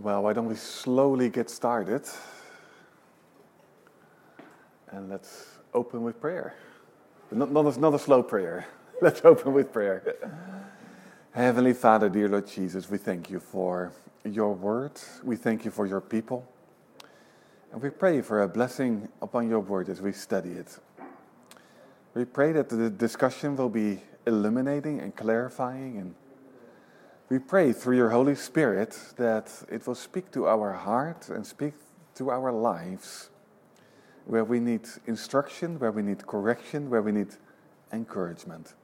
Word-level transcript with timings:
Well, 0.00 0.22
why 0.22 0.32
don't 0.32 0.46
we 0.46 0.54
slowly 0.54 1.28
get 1.28 1.50
started? 1.50 2.02
And 4.92 5.08
let's 5.08 5.58
open 5.74 6.04
with 6.04 6.20
prayer. 6.20 6.54
Not, 7.32 7.50
not, 7.50 7.76
a, 7.76 7.80
not 7.80 7.94
a 7.94 7.98
slow 7.98 8.22
prayer. 8.22 8.66
Let's 9.02 9.24
open 9.24 9.52
with 9.52 9.72
prayer. 9.72 10.16
Heavenly 11.32 11.74
Father, 11.74 12.08
dear 12.08 12.28
Lord 12.28 12.46
Jesus, 12.46 12.88
we 12.88 12.96
thank 12.98 13.28
you 13.28 13.38
for 13.38 13.92
your 14.24 14.54
word. 14.54 14.92
We 15.22 15.36
thank 15.36 15.64
you 15.64 15.70
for 15.70 15.86
your 15.86 16.00
people. 16.00 16.50
And 17.70 17.82
we 17.82 17.90
pray 17.90 18.22
for 18.22 18.42
a 18.42 18.48
blessing 18.48 19.08
upon 19.20 19.48
your 19.48 19.60
word 19.60 19.88
as 19.88 20.00
we 20.00 20.12
study 20.12 20.52
it. 20.52 20.78
We 22.14 22.24
pray 22.24 22.52
that 22.52 22.70
the 22.70 22.88
discussion 22.88 23.56
will 23.56 23.68
be 23.68 24.00
illuminating 24.26 25.00
and 25.00 25.14
clarifying 25.14 25.98
and 25.98 26.14
we 27.28 27.38
pray 27.38 27.72
through 27.72 27.96
your 27.96 28.10
Holy 28.10 28.34
Spirit 28.34 28.98
that 29.16 29.50
it 29.70 29.86
will 29.86 29.94
speak 29.94 30.30
to 30.32 30.46
our 30.46 30.72
heart 30.72 31.28
and 31.28 31.46
speak 31.46 31.74
to 32.14 32.30
our 32.30 32.50
lives 32.52 33.28
where 34.24 34.44
we 34.44 34.60
need 34.60 34.82
instruction, 35.06 35.78
where 35.78 35.92
we 35.92 36.02
need 36.02 36.26
correction, 36.26 36.88
where 36.90 37.02
we 37.02 37.12
need 37.12 37.28
encouragement. 37.92 38.74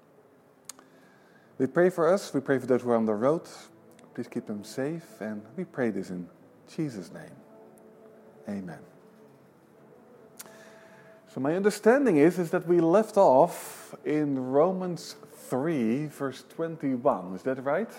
We 1.59 1.67
pray 1.67 1.89
for 1.91 2.13
us, 2.13 2.35
we 2.35 2.41
pray 2.41 2.59
for 2.59 2.67
those 2.67 2.83
who 2.83 2.91
are 2.91 2.97
on 2.97 3.07
the 3.07 3.15
road. 3.15 3.43
Please 4.15 4.29
keep 4.29 4.47
them 4.47 4.63
safe, 4.65 5.21
and 5.21 5.43
we 5.57 5.65
pray 5.65 5.91
this 5.91 6.11
in 6.11 6.29
Jesus' 6.75 7.13
name. 7.13 7.37
Amen. 8.49 8.79
So 11.33 11.41
my 11.41 11.57
understanding 11.57 12.19
is, 12.19 12.39
is 12.39 12.51
that 12.51 12.67
we 12.67 12.81
left 12.81 13.17
off 13.17 13.95
in 14.05 14.39
Romans 14.39 15.17
3, 15.49 16.07
verse 16.07 16.45
21. 16.51 17.35
Is 17.35 17.43
that 17.43 17.63
right? 17.65 17.91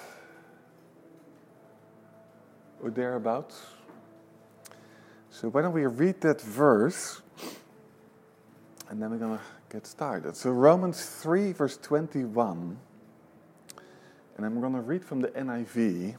Or 2.85 2.91
thereabouts. 2.91 3.65
So 5.31 5.49
why 5.49 5.63
don't 5.63 5.73
we 5.73 5.87
read 5.87 6.21
that 6.21 6.39
verse 6.39 7.21
and 8.89 9.01
then 9.01 9.09
we're 9.09 9.17
going 9.17 9.37
to 9.37 9.43
get 9.71 9.87
started. 9.87 10.35
So 10.35 10.51
Romans 10.51 11.03
3, 11.03 11.51
verse 11.53 11.77
21, 11.77 12.77
and 14.37 14.45
I'm 14.45 14.61
going 14.61 14.73
to 14.73 14.81
read 14.81 15.03
from 15.03 15.21
the 15.21 15.29
NIV. 15.29 16.17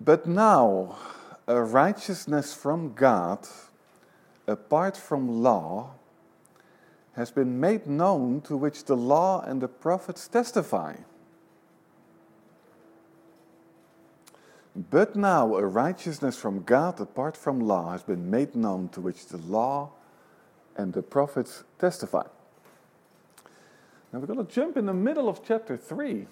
But 0.00 0.24
now, 0.24 0.98
a 1.48 1.60
righteousness 1.60 2.54
from 2.54 2.94
God, 2.94 3.48
apart 4.46 4.96
from 4.96 5.42
law, 5.42 5.94
has 7.14 7.32
been 7.32 7.58
made 7.58 7.88
known 7.88 8.40
to 8.42 8.56
which 8.56 8.84
the 8.84 8.96
law 8.96 9.42
and 9.42 9.60
the 9.60 9.68
prophets 9.68 10.28
testify. 10.28 10.94
But 14.76 15.14
now 15.14 15.54
a 15.54 15.64
righteousness 15.64 16.36
from 16.36 16.64
God 16.64 17.00
apart 17.00 17.36
from 17.36 17.60
law 17.60 17.92
has 17.92 18.02
been 18.02 18.28
made 18.28 18.56
known 18.56 18.88
to 18.90 19.00
which 19.00 19.26
the 19.26 19.38
law 19.38 19.90
and 20.76 20.92
the 20.92 21.02
prophets 21.02 21.62
testify. 21.78 22.24
Now 24.12 24.18
we're 24.18 24.26
going 24.26 24.44
to 24.44 24.52
jump 24.52 24.76
in 24.76 24.86
the 24.86 24.94
middle 24.94 25.28
of 25.28 25.44
chapter 25.44 25.76
3, 25.76 26.26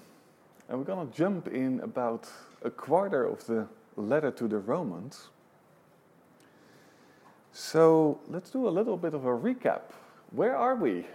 and 0.69 0.79
we're 0.79 0.85
going 0.85 1.09
to 1.09 1.17
jump 1.17 1.49
in 1.49 1.81
about 1.81 2.29
a 2.65 2.71
quarter 2.71 3.25
of 3.25 3.47
the 3.47 3.69
letter 3.97 4.33
to 4.33 4.49
the 4.49 4.59
Romans. 4.59 5.29
So 7.53 8.21
let's 8.29 8.51
do 8.51 8.67
a 8.67 8.71
little 8.71 8.97
bit 8.97 9.15
of 9.15 9.25
a 9.25 9.31
recap. 9.31 9.83
Where 10.31 10.57
are 10.57 10.75
we? 10.75 11.07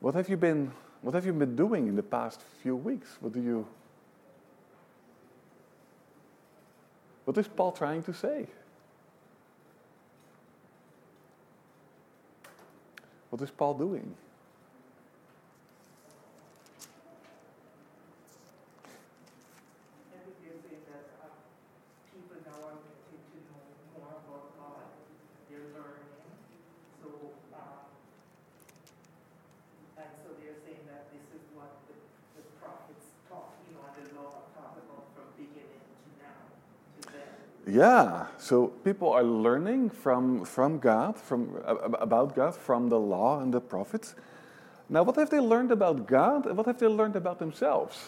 What 0.00 0.14
have 0.14 0.28
you 0.28 0.36
been 0.36 0.72
what 1.02 1.14
have 1.14 1.24
you 1.24 1.32
been 1.32 1.54
doing 1.54 1.86
in 1.86 1.94
the 1.94 2.02
past 2.02 2.40
few 2.62 2.74
weeks? 2.74 3.16
What 3.20 3.32
do 3.32 3.40
you 3.40 3.66
What 7.26 7.36
is 7.38 7.48
Paul 7.48 7.72
trying 7.72 8.04
to 8.04 8.14
say? 8.14 8.46
What 13.30 13.42
is 13.42 13.50
Paul 13.50 13.74
doing? 13.74 14.14
Yeah, 37.68 38.26
so 38.38 38.68
people 38.68 39.10
are 39.10 39.24
learning 39.24 39.90
from, 39.90 40.44
from 40.44 40.78
God, 40.78 41.18
from, 41.18 41.60
about 41.66 42.36
God, 42.36 42.54
from 42.54 42.88
the 42.88 42.98
law 42.98 43.40
and 43.40 43.52
the 43.52 43.60
prophets. 43.60 44.14
Now, 44.88 45.02
what 45.02 45.16
have 45.16 45.30
they 45.30 45.40
learned 45.40 45.72
about 45.72 46.06
God 46.06 46.46
and 46.46 46.56
what 46.56 46.66
have 46.66 46.78
they 46.78 46.86
learned 46.86 47.16
about 47.16 47.40
themselves? 47.40 48.06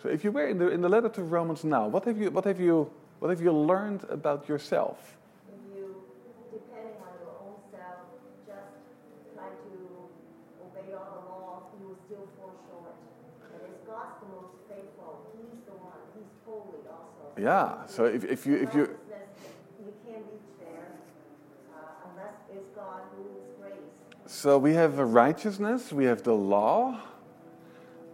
So, 0.00 0.08
if 0.08 0.22
you 0.22 0.30
were 0.30 0.46
in 0.46 0.58
the, 0.58 0.68
in 0.68 0.80
the 0.80 0.88
letter 0.88 1.08
to 1.08 1.22
Romans 1.24 1.64
now, 1.64 1.88
what 1.88 2.04
have, 2.04 2.16
you, 2.16 2.30
what, 2.30 2.44
have 2.44 2.60
you, 2.60 2.88
what 3.18 3.30
have 3.30 3.40
you 3.42 3.50
learned 3.50 4.04
about 4.08 4.48
yourself? 4.48 5.18
You, 5.74 5.98
depending 6.52 6.94
on 7.02 7.10
your 7.18 7.34
own 7.42 7.58
self, 7.74 8.06
just 8.46 8.70
try 9.34 9.50
to 9.50 9.74
obey 10.62 10.94
all 10.94 11.10
the 11.10 11.22
laws, 11.26 11.62
you 11.74 11.88
will 11.90 11.98
still 12.06 12.30
fall 12.38 12.54
short. 12.70 12.94
And 13.50 13.66
it's 13.66 13.82
God's 13.82 14.22
the 14.22 14.30
most 14.30 14.54
faithful. 14.70 15.26
He's 15.34 15.58
the 15.66 15.74
one, 15.82 15.98
He's 16.14 16.30
holy 16.46 16.86
also. 16.86 17.27
Yeah. 17.38 17.86
So 17.86 18.04
if, 18.04 18.24
if 18.24 18.46
you 18.46 18.56
if 18.56 18.74
you 18.74 18.80
you 18.80 19.92
can't 20.04 20.24
reach 20.26 20.58
there 20.58 20.90
uh, 21.72 22.08
unless 22.10 22.34
it's 22.52 22.68
God 22.74 23.02
who 23.14 23.22
is 23.22 23.54
grace. 23.60 23.74
So 24.26 24.58
we 24.58 24.74
have 24.74 24.98
a 24.98 25.04
righteousness, 25.04 25.92
we 25.92 26.04
have 26.06 26.24
the 26.24 26.34
law, 26.34 27.00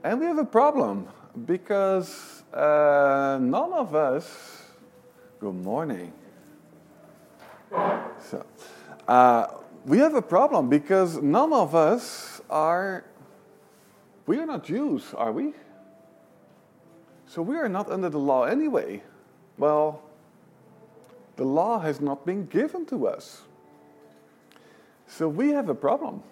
and 0.03 0.21
we 0.21 0.27
have 0.27 0.39
a 0.39 0.45
problem 0.45 1.09
because 1.47 2.43
uh, 2.53 3.39
none 3.41 3.73
of 3.73 3.95
us. 3.95 4.63
Good 5.41 5.55
morning. 5.55 6.13
So 8.21 8.45
uh, 9.09 9.47
we 9.87 9.99
have 9.99 10.15
a 10.15 10.23
problem 10.23 10.69
because 10.69 11.21
none 11.23 11.53
of 11.53 11.75
us 11.75 12.43
are. 12.51 13.05
We 14.27 14.39
are 14.39 14.47
not 14.47 14.65
Jews, 14.65 15.13
are 15.15 15.33
we? 15.33 15.53
So 17.27 17.43
we 17.43 17.57
are 17.57 17.69
not 17.69 17.91
under 17.91 18.09
the 18.09 18.19
law 18.19 18.45
anyway. 18.45 19.03
Well, 19.59 20.03
the 21.37 21.45
law 21.45 21.81
has 21.81 22.01
not 22.01 22.25
been 22.25 22.47
given 22.47 22.87
to 22.87 23.07
us. 23.07 23.43
So 25.07 25.29
we 25.29 25.51
have 25.51 25.69
a 25.69 25.75
problem 25.75 26.23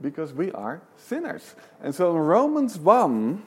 because 0.00 0.32
we 0.32 0.50
are 0.52 0.82
sinners. 0.96 1.54
And 1.82 1.94
so 1.94 2.10
in 2.10 2.18
Romans 2.18 2.78
1, 2.78 3.42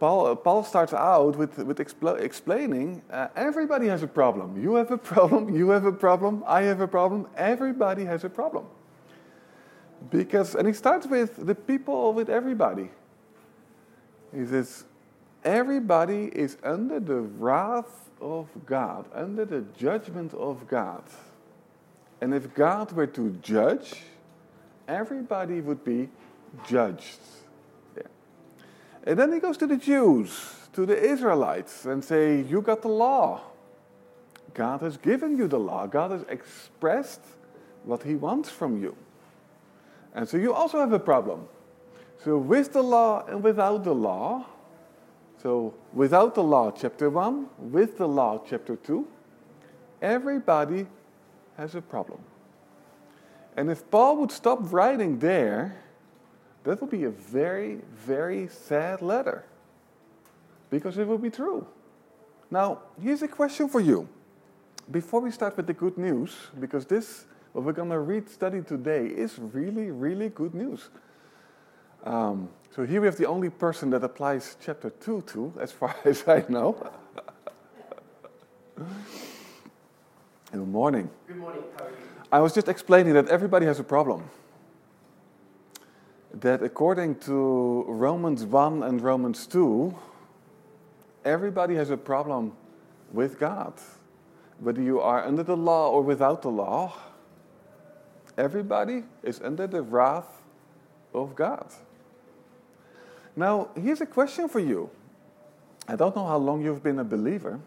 Paul, 0.00 0.36
Paul 0.36 0.64
starts 0.64 0.94
out 0.94 1.36
with, 1.36 1.58
with 1.58 1.78
expl- 1.78 2.20
explaining 2.20 3.02
uh, 3.10 3.28
everybody 3.34 3.88
has 3.88 4.02
a 4.02 4.06
problem. 4.06 4.60
You 4.60 4.76
have 4.76 4.90
a 4.90 4.98
problem, 4.98 5.54
you 5.54 5.70
have 5.70 5.84
a 5.84 5.92
problem, 5.92 6.44
I 6.46 6.62
have 6.62 6.80
a 6.80 6.88
problem, 6.88 7.26
everybody 7.36 8.04
has 8.04 8.24
a 8.24 8.30
problem. 8.30 8.66
Because, 10.10 10.54
and 10.54 10.68
he 10.68 10.72
starts 10.72 11.06
with 11.06 11.44
the 11.44 11.54
people, 11.54 12.12
with 12.12 12.30
everybody. 12.30 12.90
He 14.32 14.46
says, 14.46 14.84
Everybody 15.44 16.30
is 16.34 16.56
under 16.62 17.00
the 17.00 17.20
wrath 17.20 18.10
of 18.20 18.48
God, 18.66 19.06
under 19.14 19.44
the 19.44 19.64
judgment 19.76 20.34
of 20.34 20.66
God. 20.68 21.02
And 22.20 22.34
if 22.34 22.54
God 22.54 22.92
were 22.92 23.06
to 23.06 23.30
judge, 23.42 23.94
everybody 24.88 25.60
would 25.60 25.84
be 25.84 26.08
judged. 26.66 27.20
Yeah. 27.96 28.02
And 29.04 29.18
then 29.18 29.32
he 29.32 29.38
goes 29.38 29.56
to 29.58 29.66
the 29.66 29.76
Jews, 29.76 30.56
to 30.72 30.84
the 30.84 31.00
Israelites, 31.00 31.84
and 31.84 32.04
say, 32.04 32.42
You 32.42 32.60
got 32.60 32.82
the 32.82 32.88
law. 32.88 33.42
God 34.54 34.80
has 34.80 34.96
given 34.96 35.36
you 35.36 35.46
the 35.46 35.58
law. 35.58 35.86
God 35.86 36.10
has 36.10 36.22
expressed 36.28 37.20
what 37.84 38.02
he 38.02 38.16
wants 38.16 38.50
from 38.50 38.82
you. 38.82 38.96
And 40.14 40.28
so 40.28 40.36
you 40.36 40.52
also 40.52 40.80
have 40.80 40.92
a 40.92 40.98
problem. 40.98 41.46
So 42.24 42.38
with 42.38 42.72
the 42.72 42.82
law 42.82 43.24
and 43.26 43.42
without 43.42 43.84
the 43.84 43.94
law, 43.94 44.46
so, 45.42 45.74
without 45.92 46.34
the 46.34 46.42
law, 46.42 46.72
chapter 46.72 47.08
1, 47.08 47.46
with 47.58 47.96
the 47.96 48.08
law, 48.08 48.42
chapter 48.44 48.74
2, 48.74 49.06
everybody 50.02 50.86
has 51.56 51.76
a 51.76 51.80
problem. 51.80 52.18
And 53.56 53.70
if 53.70 53.88
Paul 53.90 54.16
would 54.18 54.32
stop 54.32 54.72
writing 54.72 55.18
there, 55.18 55.80
that 56.64 56.80
would 56.80 56.90
be 56.90 57.04
a 57.04 57.10
very, 57.10 57.78
very 57.94 58.48
sad 58.48 59.00
letter. 59.00 59.44
Because 60.70 60.98
it 60.98 61.06
would 61.06 61.22
be 61.22 61.30
true. 61.30 61.66
Now, 62.50 62.82
here's 63.00 63.22
a 63.22 63.28
question 63.28 63.68
for 63.68 63.80
you. 63.80 64.08
Before 64.90 65.20
we 65.20 65.30
start 65.30 65.56
with 65.56 65.66
the 65.66 65.72
good 65.72 65.98
news, 65.98 66.34
because 66.58 66.84
this, 66.84 67.26
what 67.52 67.64
we're 67.64 67.72
going 67.72 67.90
to 67.90 68.00
read, 68.00 68.28
study 68.28 68.62
today, 68.62 69.06
is 69.06 69.38
really, 69.38 69.90
really 69.90 70.30
good 70.30 70.54
news. 70.54 70.90
Um, 72.08 72.48
so 72.74 72.86
here 72.86 73.02
we 73.02 73.06
have 73.06 73.18
the 73.18 73.26
only 73.26 73.50
person 73.50 73.90
that 73.90 74.02
applies 74.02 74.56
chapter 74.64 74.88
2 74.88 75.24
to, 75.26 75.52
as 75.60 75.72
far 75.72 75.94
as 76.06 76.26
I 76.26 76.42
know. 76.48 76.90
Good 80.50 80.66
morning. 80.66 81.10
Good 81.26 81.36
morning, 81.36 81.62
how 81.76 81.84
are 81.84 81.90
you? 81.90 81.96
I 82.32 82.40
was 82.40 82.54
just 82.54 82.66
explaining 82.66 83.12
that 83.12 83.28
everybody 83.28 83.66
has 83.66 83.78
a 83.78 83.84
problem. 83.84 84.30
That 86.32 86.62
according 86.62 87.16
to 87.26 87.84
Romans 87.86 88.46
1 88.46 88.84
and 88.84 89.02
Romans 89.02 89.46
2, 89.46 89.94
everybody 91.26 91.74
has 91.74 91.90
a 91.90 91.98
problem 91.98 92.56
with 93.12 93.38
God. 93.38 93.74
Whether 94.60 94.80
you 94.80 94.98
are 95.02 95.22
under 95.26 95.42
the 95.42 95.58
law 95.58 95.90
or 95.90 96.00
without 96.00 96.40
the 96.40 96.50
law, 96.50 96.94
everybody 98.38 99.02
is 99.22 99.42
under 99.42 99.66
the 99.66 99.82
wrath 99.82 100.42
of 101.12 101.34
God. 101.36 101.70
Now, 103.38 103.68
here's 103.76 104.00
a 104.00 104.06
question 104.06 104.48
for 104.48 104.58
you. 104.58 104.90
I 105.86 105.94
don't 105.94 106.16
know 106.16 106.26
how 106.26 106.38
long 106.38 106.60
you've 106.60 106.82
been 106.82 106.98
a 106.98 107.04
believer, 107.04 107.60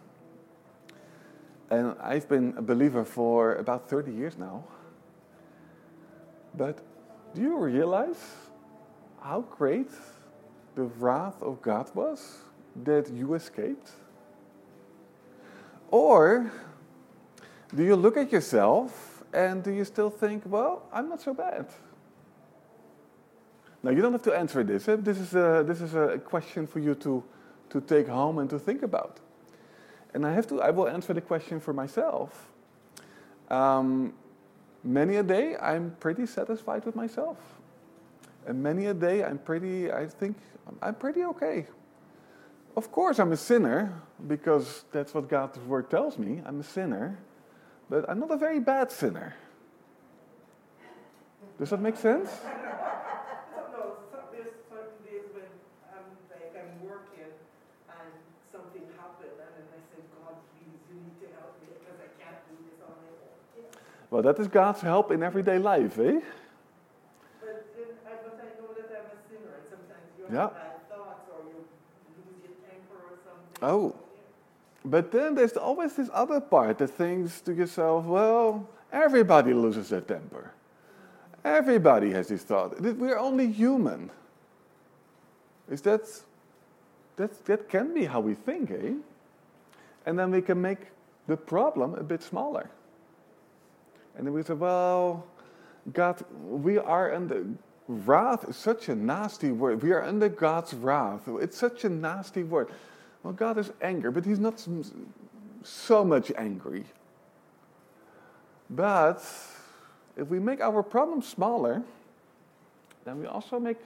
and 1.70 1.96
I've 2.04 2.28
been 2.28 2.54
a 2.58 2.62
believer 2.62 3.06
for 3.06 3.56
about 3.56 3.90
30 3.90 4.12
years 4.12 4.38
now. 4.38 4.66
But 6.54 6.80
do 7.34 7.42
you 7.42 7.58
realize 7.58 8.22
how 9.22 9.46
great 9.50 9.90
the 10.76 10.84
wrath 10.84 11.42
of 11.42 11.62
God 11.62 11.90
was 11.96 12.40
that 12.84 13.10
you 13.10 13.34
escaped? 13.36 13.92
Or 15.90 16.52
do 17.74 17.82
you 17.82 17.96
look 17.96 18.18
at 18.18 18.30
yourself 18.30 19.24
and 19.34 19.64
do 19.64 19.72
you 19.72 19.86
still 19.86 20.10
think, 20.10 20.44
well, 20.46 20.84
I'm 20.92 21.08
not 21.08 21.22
so 21.22 21.34
bad? 21.34 21.68
Now, 23.84 23.92
you 23.92 24.02
don't 24.02 24.12
have 24.12 24.22
to 24.24 24.34
answer 24.34 24.64
this. 24.64 24.88
Eh? 24.88 24.98
This, 25.00 25.18
is 25.18 25.34
a, 25.34 25.64
this 25.66 25.82
is 25.82 25.96
a 25.96 26.20
question 26.20 26.68
for 26.68 26.80
you 26.80 26.96
to, 26.96 27.24
to 27.70 27.82
take 27.82 28.08
home 28.08 28.38
and 28.38 28.50
to 28.50 28.60
think 28.60 28.84
about. 28.84 29.20
And 30.14 30.26
I 30.26 30.34
have 30.34 30.48
to, 30.48 30.62
I 30.62 30.70
will 30.70 30.88
answer 30.88 31.14
the 31.14 31.22
question 31.22 31.60
for 31.60 31.74
myself. 31.74 32.48
Um, 33.50 34.14
many 34.84 35.16
a 35.16 35.24
day, 35.24 35.56
I'm 35.58 35.96
pretty 36.00 36.26
satisfied 36.26 36.86
with 36.86 36.96
myself. 36.96 37.38
And 38.46 38.62
many 38.62 38.88
a 38.88 38.94
day, 38.94 39.24
I'm 39.24 39.38
pretty, 39.38 39.92
I 39.92 40.08
think, 40.08 40.38
I'm 40.82 40.96
pretty 40.96 41.24
okay. 41.24 41.68
Of 42.76 42.92
course, 42.92 43.20
I'm 43.20 43.32
a 43.32 43.38
sinner, 43.38 44.02
because 44.28 44.86
that's 44.92 45.14
what 45.14 45.28
God's 45.28 45.60
word 45.60 45.90
tells 45.90 46.18
me. 46.18 46.42
I'm 46.46 46.60
a 46.60 46.64
sinner. 46.64 47.18
But 47.90 48.10
I'm 48.10 48.20
not 48.20 48.32
a 48.32 48.38
very 48.38 48.60
bad 48.60 48.92
sinner. 48.92 49.36
Does 51.60 51.70
that 51.72 51.82
make 51.82 51.98
sense? 51.98 52.32
No, 53.52 53.68
no, 53.70 53.84
so 54.10 54.18
there's 54.32 54.56
certain 54.72 54.98
days 55.04 55.28
when 55.36 55.52
I'm 55.92 56.08
like 56.32 56.56
I'm 56.56 56.72
working 56.88 57.36
and 57.92 58.12
something 58.50 58.88
happened 58.96 59.36
and 59.36 59.52
then 59.60 59.68
I 59.76 59.82
said, 59.92 60.08
God, 60.16 60.40
please, 60.56 60.80
you 60.88 61.04
need 61.04 61.20
to 61.20 61.28
help 61.36 61.60
me 61.60 61.76
because 61.76 62.00
I 62.00 62.10
can't 62.18 62.40
do 62.48 62.56
this 62.64 62.80
on 62.80 62.96
my 62.96 63.12
own. 63.12 63.76
Well, 64.12 64.22
that 64.24 64.38
is 64.40 64.50
God's 64.50 64.82
help 64.82 65.10
in 65.12 65.24
everyday 65.24 65.58
life, 65.58 65.98
eh? 65.98 66.02
But, 66.02 66.22
then, 67.40 67.86
but 68.04 68.12
I 68.12 68.62
know 68.62 68.74
that 68.76 68.92
I'm 68.92 69.06
a 69.06 69.20
sinner 69.30 69.56
and 69.56 69.66
sometimes 69.70 70.06
you 70.20 70.26
Yeah. 70.30 70.42
have 70.42 70.54
bad 70.54 70.90
thoughts 70.90 71.30
or 71.32 71.40
you 71.48 71.64
lose 72.28 72.44
your 72.44 72.52
temper 72.70 73.00
or 73.10 73.18
something. 73.24 73.64
Oh. 73.64 73.96
But 74.84 75.14
then 75.14 75.34
there's 75.34 75.56
always 75.56 75.96
this 75.96 76.10
other 76.12 76.42
part 76.42 76.78
that 76.80 76.90
thinks 76.90 77.40
to 77.42 77.54
yourself, 77.54 78.04
well, 78.04 78.68
everybody 78.92 79.54
loses 79.54 79.90
their 79.90 80.02
temper. 80.02 80.52
Everybody 81.46 82.12
has 82.12 82.28
this 82.28 82.44
thought. 82.44 82.80
We're 82.82 83.18
only 83.18 83.50
human. 83.50 84.12
Is 85.70 85.82
that, 85.84 86.02
that, 87.16 87.46
that 87.46 87.70
can 87.70 87.94
be 87.94 88.04
how 88.06 88.20
we 88.20 88.34
think, 88.34 88.72
eh? 88.72 88.94
And 90.06 90.20
then 90.20 90.32
we 90.32 90.42
can 90.42 90.62
make 90.62 90.88
the 91.28 91.38
problem 91.38 91.96
a 91.96 92.04
bit 92.04 92.22
smaller. 92.22 92.70
And 94.18 94.28
then 94.28 94.34
we 94.34 94.44
say, 94.44 94.54
well, 94.54 95.26
God, 95.94 96.24
we 96.44 96.78
are 96.78 97.14
under 97.14 97.46
wrath 97.88 98.48
is 98.48 98.56
such 98.56 98.90
a 98.90 98.96
nasty 98.96 99.52
word. 99.52 99.82
We 99.84 99.92
are 99.92 100.04
under 100.04 100.30
God's 100.30 100.74
wrath. 100.74 101.28
It's 101.28 101.58
such 101.58 101.84
a 101.84 101.90
nasty 101.90 102.44
word. 102.44 102.70
Well, 103.24 103.34
God 103.34 103.58
is 103.58 103.72
angry, 103.82 104.12
but 104.12 104.26
He's 104.26 104.40
not 104.40 104.66
so 105.64 106.06
much 106.06 106.32
angry. 106.38 106.86
But 108.70 109.24
if 110.16 110.28
we 110.28 110.40
make 110.40 110.62
our 110.62 110.82
problem 110.82 111.22
smaller, 111.22 111.84
then 113.04 113.20
we 113.20 113.26
also 113.26 113.60
make 113.60 113.78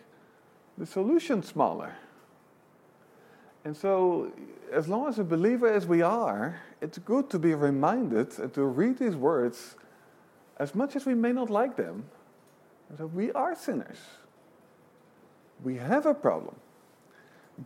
the 0.77 0.85
solution 0.85 1.41
smaller. 1.41 1.95
And 3.63 3.75
so, 3.75 4.31
as 4.71 4.87
long 4.87 5.07
as 5.07 5.17
a 5.17 5.23
believer 5.23 5.67
as 5.67 5.87
we 5.87 6.03
are, 6.03 6.61
it's 6.81 6.99
good 6.99 7.31
to 7.31 7.39
be 7.39 7.55
reminded 7.55 8.37
and 8.37 8.53
to 8.53 8.63
read 8.63 8.99
these 8.99 9.15
words 9.15 9.75
as 10.57 10.73
much 10.75 10.95
as 10.95 11.05
we 11.05 11.13
may 11.13 11.31
not 11.31 11.49
like 11.49 11.75
them. 11.75 12.05
So 12.97 13.07
we 13.07 13.31
are 13.31 13.55
sinners. 13.55 13.97
We 15.63 15.75
have 15.77 16.05
a 16.05 16.13
problem. 16.13 16.55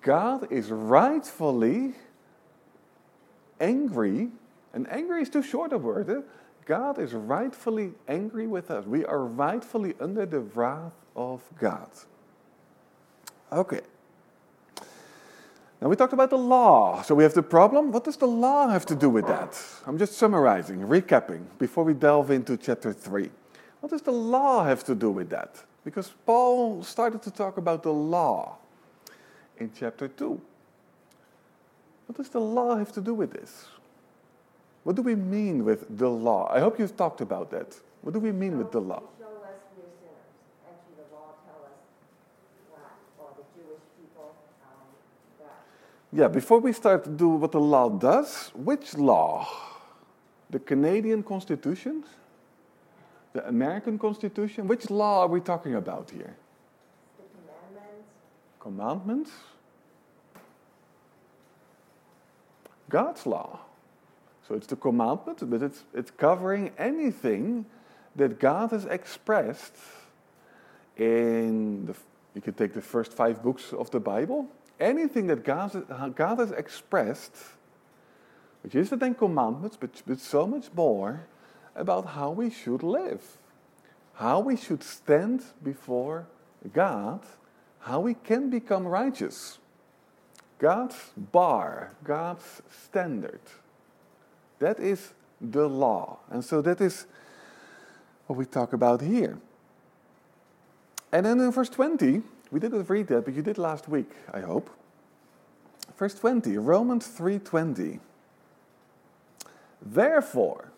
God 0.02 0.52
is 0.52 0.72
rightfully 0.72 1.96
angry, 3.60 4.30
and 4.74 4.90
angry 4.92 5.22
is 5.22 5.30
too 5.30 5.44
short 5.44 5.74
a 5.74 5.78
word. 5.78 6.10
eh? 6.10 6.22
God 6.66 7.00
is 7.00 7.14
rightfully 7.14 7.92
angry 8.08 8.46
with 8.46 8.70
us. 8.70 8.86
We 8.86 9.04
are 9.06 9.26
rightfully 9.26 9.96
under 10.00 10.26
the 10.26 10.42
wrath 10.42 10.94
of 11.16 11.42
God. 11.60 11.90
Okay. 13.52 13.82
Now 15.82 15.88
we 15.88 15.96
talked 15.96 16.14
about 16.14 16.30
the 16.30 16.38
law. 16.38 17.02
So 17.04 17.16
we 17.16 17.24
have 17.24 17.34
the 17.34 17.44
problem. 17.44 17.92
What 17.92 18.04
does 18.04 18.18
the 18.18 18.28
law 18.28 18.68
have 18.68 18.86
to 18.88 18.96
do 18.96 19.10
with 19.10 19.28
that? 19.28 19.62
I'm 19.86 19.98
just 19.98 20.14
summarizing, 20.14 20.80
recapping 20.82 21.46
before 21.58 21.84
we 21.84 21.94
delve 21.94 22.32
into 22.32 22.58
chapter 22.58 22.92
3. 22.92 23.30
What 23.80 23.90
does 23.90 24.02
the 24.02 24.12
law 24.12 24.66
have 24.66 24.84
to 24.86 24.96
do 24.96 25.10
with 25.10 25.30
that? 25.30 25.64
Because 25.86 26.12
Paul 26.26 26.84
started 26.84 27.22
to 27.24 27.32
talk 27.32 27.58
about 27.58 27.84
the 27.84 27.94
law 27.94 28.58
in 29.58 29.72
chapter 29.78 30.08
2. 30.10 30.42
What 32.08 32.18
does 32.18 32.30
the 32.30 32.42
law 32.42 32.76
have 32.76 32.92
to 32.94 33.02
do 33.02 33.14
with 33.14 33.32
this? 33.32 33.68
What 34.84 34.96
do 34.96 35.02
we 35.02 35.16
mean 35.16 35.64
with 35.64 35.86
the 35.98 36.10
law? 36.10 36.50
I 36.52 36.60
hope 36.60 36.80
you've 36.80 36.98
talked 36.98 37.22
about 37.22 37.52
that. 37.52 37.78
What 38.02 38.14
do 38.14 38.20
we 38.20 38.32
mean 38.32 38.58
with 38.58 38.72
the 38.72 38.82
law? 38.82 39.04
Show 39.20 39.26
us 39.26 39.60
we're 39.78 39.84
sinners. 40.00 40.26
Actually, 40.66 41.04
the 41.04 41.16
law 41.16 41.36
tell 41.46 41.62
us 41.68 41.78
that, 42.74 42.96
or 43.20 43.30
the 43.38 43.44
Jewish 43.54 43.84
people, 44.00 44.34
um, 44.64 44.88
that. 45.40 45.68
Yeah, 46.12 46.28
before 46.28 46.60
we 46.60 46.74
start 46.74 47.04
to 47.04 47.10
do 47.10 47.30
what 47.30 47.52
the 47.52 47.60
law 47.60 47.88
does, 47.90 48.52
which 48.56 48.98
law? 48.98 49.48
The 50.50 50.60
Canadian 50.60 51.22
Constitution? 51.22 52.04
The 53.34 53.48
American 53.48 54.00
Constitution? 54.00 54.68
Which 54.68 54.90
law 54.90 55.22
are 55.22 55.28
we 55.28 55.40
talking 55.40 55.76
about 55.76 56.10
here? 56.10 56.36
The 57.18 57.24
commandments, 57.38 58.10
Commandments? 58.60 59.32
God's 62.90 63.28
law. 63.28 63.60
So 64.48 64.56
it's 64.56 64.66
the 64.66 64.76
commandment, 64.76 65.48
but 65.48 65.62
it's, 65.62 65.84
it's 65.94 66.10
covering 66.10 66.72
anything 66.80 67.68
that 68.16 68.40
God 68.40 68.72
has 68.72 68.86
expressed 68.86 69.76
in 70.98 71.86
the, 71.86 71.96
you 72.34 72.42
can 72.42 72.56
take 72.56 72.74
the 72.74 72.82
first 72.82 73.14
five 73.14 73.44
books 73.44 73.74
of 73.74 73.92
the 73.92 74.00
Bible. 74.00 74.48
Anything 74.80 75.28
that 75.28 75.44
God, 75.44 76.16
God 76.16 76.40
has 76.40 76.52
expressed, 76.52 77.36
which 78.64 78.76
is 78.76 78.90
the 78.90 78.98
Ten 78.98 79.14
Commandments, 79.14 79.78
but, 79.80 80.02
but 80.08 80.20
so 80.20 80.48
much 80.48 80.68
more 80.74 81.28
about 81.76 82.06
how 82.08 82.32
we 82.32 82.50
should 82.50 82.84
live, 82.84 83.38
how 84.14 84.40
we 84.40 84.56
should 84.56 84.84
stand 84.84 85.44
before 85.64 86.28
God, 86.74 87.22
how 87.80 88.00
we 88.00 88.14
can 88.14 88.50
become 88.50 88.88
righteous. 88.88 89.60
God's 90.60 91.12
bar, 91.16 91.94
God's 92.04 92.62
standard. 92.70 93.40
That 94.60 94.80
is 94.80 95.14
the 95.40 95.68
law. 95.68 96.20
And 96.30 96.44
so 96.44 96.62
that 96.62 96.82
is 96.82 97.06
what 98.28 98.38
we 98.38 98.46
talk 98.46 98.74
about 98.74 99.02
here. 99.02 99.40
And 101.12 101.26
then 101.26 101.40
in 101.40 101.52
verse 101.52 101.70
20, 101.70 102.22
we 102.52 102.60
didn't 102.60 102.90
read 102.90 103.08
that, 103.08 103.26
but 103.26 103.34
you 103.34 103.42
did 103.42 103.58
last 103.58 103.88
week, 103.88 104.12
I 104.34 104.40
hope. 104.40 104.70
Verse 105.98 106.16
20, 106.16 106.58
Romans 106.58 107.08
3:20. 107.08 108.00
Therefore. 109.82 110.72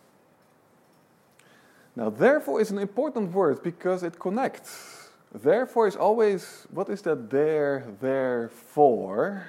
Now, 1.95 2.09
therefore 2.09 2.61
is 2.61 2.71
an 2.71 2.79
important 2.79 3.31
word 3.31 3.61
because 3.63 4.03
it 4.03 4.19
connects. 4.19 5.09
Therefore 5.33 5.87
is 5.87 5.95
always, 5.95 6.67
what 6.71 6.89
is 6.89 7.01
that 7.03 7.29
there, 7.29 7.85
therefore? 8.01 9.47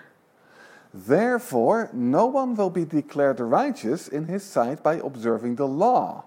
Therefore, 0.95 1.89
no 1.93 2.27
one 2.27 2.55
will 2.55 2.71
be 2.71 2.85
declared 2.85 3.41
righteous 3.41 4.09
in 4.09 4.27
his 4.27 4.45
sight 4.45 4.83
by 4.83 4.95
observing 4.97 5.57
the 5.57 5.67
law. 5.67 6.25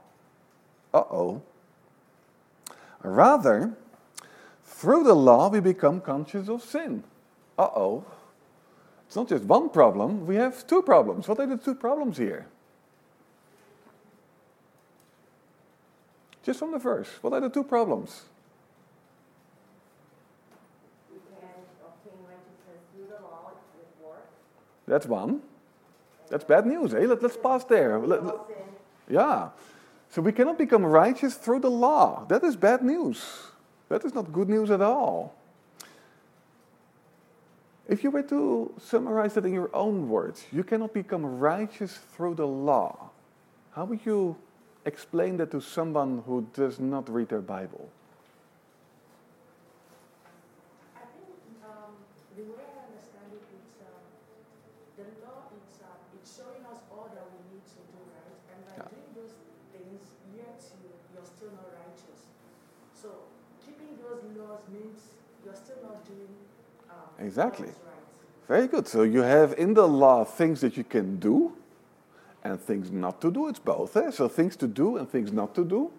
Uh 0.94 1.04
oh. 1.12 1.42
Rather, 3.04 3.78
through 4.86 5.04
the 5.04 5.16
law, 5.16 5.50
we 5.50 5.60
become 5.60 6.00
conscious 6.00 6.48
of 6.48 6.62
sin. 6.62 7.04
Uh 7.58 7.70
oh. 7.76 8.06
It's 9.08 9.16
not 9.16 9.28
just 9.28 9.44
one 9.44 9.70
problem, 9.70 10.28
we 10.28 10.36
have 10.36 10.68
two 10.68 10.84
problems. 10.84 11.28
What 11.28 11.40
are 11.40 11.48
the 11.48 11.58
two 11.58 11.74
problems 11.74 12.20
here? 12.20 12.46
Just 16.44 16.60
from 16.60 16.72
the 16.72 16.78
verse, 16.78 17.10
what 17.22 17.34
are 17.34 17.40
the 17.42 17.50
two 17.50 17.64
problems? 17.64 18.26
You 21.12 21.20
can 21.32 21.50
obtain 21.82 22.20
righteousness 22.22 22.86
through 22.94 23.08
the 23.08 23.24
law 23.24 23.54
with 23.74 24.08
works. 24.08 24.30
That's 24.88 25.08
one. 25.08 25.42
That's 26.30 26.44
bad 26.44 26.68
news, 26.68 26.94
eh? 26.94 27.08
Let, 27.08 27.24
us 27.24 27.36
pause 27.38 27.66
there. 27.66 27.98
Let- 27.98 28.24
let- 28.24 28.36
yeah. 29.10 29.50
So 30.12 30.22
we 30.22 30.32
cannot 30.32 30.60
become 30.60 30.86
righteous 30.86 31.34
through 31.34 31.62
the 31.62 31.72
law. 31.72 32.26
That 32.30 32.44
is 32.44 32.56
bad 32.56 32.84
news. 32.84 33.55
That 33.90 34.04
is 34.04 34.14
not 34.14 34.32
good 34.34 34.50
news 34.50 34.72
at 34.72 34.82
all. 34.82 35.36
If 37.88 38.04
you 38.04 38.10
were 38.10 38.24
to 38.24 38.74
summarize 38.82 39.38
it 39.38 39.46
in 39.46 39.54
your 39.54 39.70
own 39.74 40.10
words, 40.10 40.46
you 40.52 40.64
cannot 40.64 40.94
become 40.94 41.24
righteous 41.38 42.00
through 42.16 42.36
the 42.36 42.48
law. 42.48 43.12
How 43.74 43.86
would 43.86 44.06
you 44.06 44.38
explain 44.86 45.38
that 45.38 45.52
to 45.52 45.62
someone 45.62 46.24
who 46.26 46.48
does 46.54 46.80
not 46.80 47.08
read 47.10 47.30
their 47.30 47.42
Bible? 47.46 47.90
I 50.98 51.06
think 51.14 51.38
um, 51.62 51.94
the 52.34 52.44
way 52.50 52.66
I 52.66 52.90
understand 52.90 53.38
it, 53.38 53.46
it's 53.54 53.78
um, 53.86 54.02
the 54.98 55.06
law. 55.22 55.46
It's 55.54 55.78
uh, 55.86 56.18
it's 56.18 56.34
showing 56.34 56.66
us 56.66 56.82
all 56.90 57.06
that 57.14 57.26
we 57.38 57.40
need 57.54 57.66
to 57.70 57.82
do, 57.86 58.02
right? 58.18 58.34
And 58.50 58.60
by 58.66 58.74
Yeah. 58.82 58.90
doing 58.90 59.12
those 59.14 59.36
things, 59.70 60.02
yet 60.34 60.58
you 60.82 60.90
you're 61.14 61.30
still 61.30 61.54
not 61.54 61.70
righteous. 61.86 62.34
So 62.98 63.30
keeping 63.62 63.94
those 64.02 64.26
laws 64.34 64.66
means 64.74 65.22
you're 65.46 65.54
still 65.54 65.86
not 65.86 66.02
doing 66.10 66.34
um, 66.90 67.10
what 67.12 67.15
Exactly. 67.26 67.70
Very 68.48 68.68
good. 68.68 68.88
So 68.88 69.02
you 69.02 69.22
have 69.22 69.54
in 69.58 69.74
the 69.74 69.88
law 69.88 70.24
things 70.24 70.62
that 70.62 70.78
you 70.78 70.84
can 70.84 71.18
do 71.18 71.54
and 72.44 72.60
things 72.60 72.92
not 72.92 73.20
to 73.22 73.32
do. 73.32 73.48
It's 73.48 73.58
both. 73.60 73.98
Eh? 73.98 74.12
So 74.12 74.28
things 74.28 74.56
to 74.58 74.68
do 74.68 74.98
and 74.98 75.10
things 75.10 75.32
not 75.32 75.56
to 75.56 75.66
do. 75.66 75.92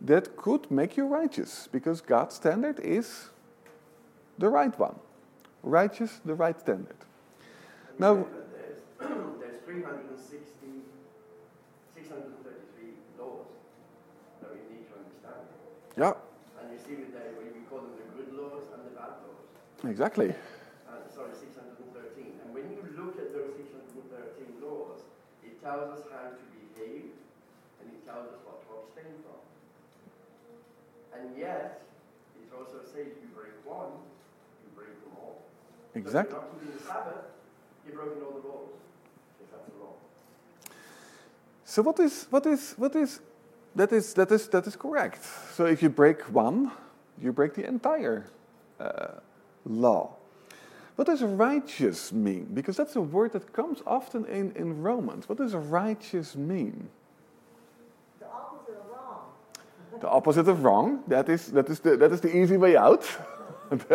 That 0.00 0.36
could 0.36 0.70
make 0.70 0.96
you 0.96 1.06
righteous 1.06 1.68
because 1.70 2.00
God's 2.00 2.34
standard 2.34 2.80
is 2.80 3.28
the 4.38 4.48
right 4.48 4.76
one. 4.78 4.96
Righteous, 5.62 6.20
the 6.24 6.34
right 6.34 6.58
standard. 6.58 6.96
Now, 7.98 8.14
There's, 8.14 8.80
there's 9.40 9.60
360, 9.64 10.66
633 11.94 12.88
laws 13.18 13.46
that 14.40 14.50
we 14.52 14.60
need 14.72 14.84
to 14.88 14.94
understand. 15.00 15.44
yeah, 15.96 16.12
And 16.60 16.72
you 16.72 16.78
see 16.78 16.94
with 17.00 17.12
that, 17.14 17.32
we 17.40 17.44
we 17.56 17.64
call 17.68 17.80
them 17.80 17.96
the 17.96 18.04
good 18.16 18.32
laws 18.36 18.68
and 18.76 18.84
the 18.84 18.92
bad 18.94 19.16
laws. 19.24 19.48
Exactly. 19.84 20.30
Uh, 20.30 21.04
sorry, 21.14 21.30
613. 21.38 22.32
And 22.44 22.54
when 22.54 22.70
you 22.72 22.82
look 22.96 23.18
at 23.18 23.32
those 23.34 23.56
613 23.56 24.62
laws, 24.62 25.00
it 25.44 25.60
tells 25.62 25.98
us 25.98 26.04
how 26.12 26.30
to 26.32 26.44
behave 26.54 27.12
and 27.80 27.86
it 27.92 28.00
tells 28.06 28.28
us 28.32 28.40
what 28.44 28.62
to 28.64 28.68
abstain 28.80 29.12
from. 29.24 29.40
And 31.18 31.36
yet, 31.36 31.82
it 32.40 32.48
also 32.56 32.80
says 32.84 33.12
you 33.20 33.28
break 33.34 33.54
one, 33.64 33.92
you 34.64 34.70
break 34.74 34.94
them 35.04 35.12
all. 35.20 35.42
So 35.92 35.98
if 36.00 36.06
Exactly. 36.06 36.34
you're 36.34 36.42
not 36.42 36.52
keeping 36.52 36.76
the 36.76 36.84
Sabbath, 36.84 37.24
you've 37.84 37.94
broken 37.94 38.22
all 38.22 38.40
the 38.40 38.48
laws. 38.48 38.70
If 39.42 39.50
that's 39.50 39.66
the 39.68 39.78
law. 39.82 39.92
So 41.64 41.82
what 41.82 41.98
is 42.00 42.26
what 42.30 42.46
is 42.46 42.74
what 42.76 42.94
is 42.96 43.20
that 43.74 43.92
is 43.92 44.14
that 44.14 44.30
is 44.32 44.48
that 44.48 44.66
is 44.66 44.76
correct. 44.76 45.24
So 45.54 45.66
if 45.66 45.82
you 45.82 45.90
break 45.90 46.22
one, 46.32 46.70
you 47.20 47.32
break 47.32 47.54
the 47.54 47.66
entire 47.66 48.24
uh, 48.80 49.20
law. 49.66 50.16
What 50.96 51.06
does 51.06 51.22
righteous 51.22 52.10
mean? 52.10 52.48
Because 52.54 52.76
that's 52.76 52.96
a 52.96 53.00
word 53.02 53.32
that 53.32 53.52
comes 53.52 53.82
often 53.86 54.24
in, 54.26 54.52
in 54.52 54.82
Romans. 54.82 55.28
What 55.28 55.36
does 55.38 55.54
righteous 55.54 56.34
mean? 56.34 56.88
The 58.18 58.26
opposite 58.26 58.78
of 58.78 58.90
wrong. 58.90 59.20
The 60.00 60.08
opposite 60.08 60.48
of 60.48 60.64
wrong. 60.64 61.04
That 61.08 61.28
is 61.28 61.48
that 61.52 61.68
is 61.68 61.80
the 61.80 61.98
that 61.98 62.12
is 62.12 62.22
the 62.22 62.34
easy 62.34 62.56
way 62.56 62.76
out. 62.76 63.04
I 63.70 63.76
see 63.76 63.84
it. 63.84 63.92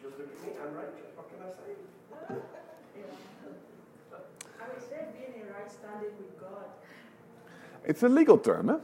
Just 0.00 0.16
look 0.16 0.28
at 0.30 0.42
me, 0.42 0.52
I'm 0.62 0.74
righteous. 0.74 1.12
What 1.16 1.28
can 1.28 1.38
I 1.42 1.50
say? 1.52 2.40
I 4.58 4.68
would 4.68 4.82
say 4.88 5.04
being 5.12 5.42
in 5.42 5.52
right 5.52 5.70
standing 5.70 6.16
with 6.16 6.40
God. 6.40 6.64
It's 7.84 8.02
a 8.02 8.08
legal 8.08 8.38
term, 8.38 8.70
eh? 8.70 8.78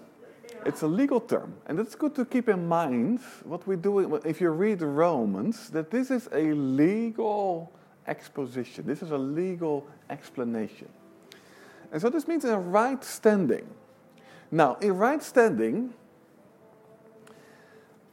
It's 0.66 0.82
a 0.82 0.86
legal 0.86 1.20
term. 1.20 1.54
And 1.66 1.78
it's 1.78 1.94
good 1.94 2.14
to 2.16 2.24
keep 2.24 2.48
in 2.48 2.68
mind 2.68 3.20
what 3.44 3.66
we 3.66 3.76
do 3.76 4.16
if 4.24 4.40
you 4.40 4.50
read 4.50 4.82
Romans, 4.82 5.70
that 5.70 5.90
this 5.90 6.10
is 6.10 6.28
a 6.32 6.52
legal 6.52 7.72
exposition. 8.06 8.86
This 8.86 9.02
is 9.02 9.10
a 9.10 9.18
legal 9.18 9.86
explanation. 10.10 10.88
And 11.92 12.00
so 12.00 12.08
this 12.08 12.28
means 12.28 12.44
a 12.44 12.58
right 12.58 13.02
standing. 13.02 13.66
Now, 14.50 14.76
in 14.80 14.96
right 14.96 15.22
standing, 15.22 15.94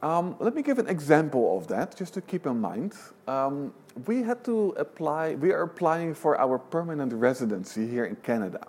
um, 0.00 0.36
let 0.38 0.54
me 0.54 0.62
give 0.62 0.78
an 0.78 0.88
example 0.88 1.58
of 1.58 1.66
that, 1.68 1.96
just 1.96 2.14
to 2.14 2.20
keep 2.20 2.46
in 2.46 2.60
mind. 2.60 2.94
Um, 3.26 3.74
we 4.06 4.22
had 4.22 4.44
to 4.44 4.70
apply, 4.76 5.34
we 5.34 5.52
are 5.52 5.62
applying 5.62 6.14
for 6.14 6.40
our 6.40 6.58
permanent 6.58 7.12
residency 7.12 7.86
here 7.88 8.04
in 8.04 8.16
Canada. 8.16 8.66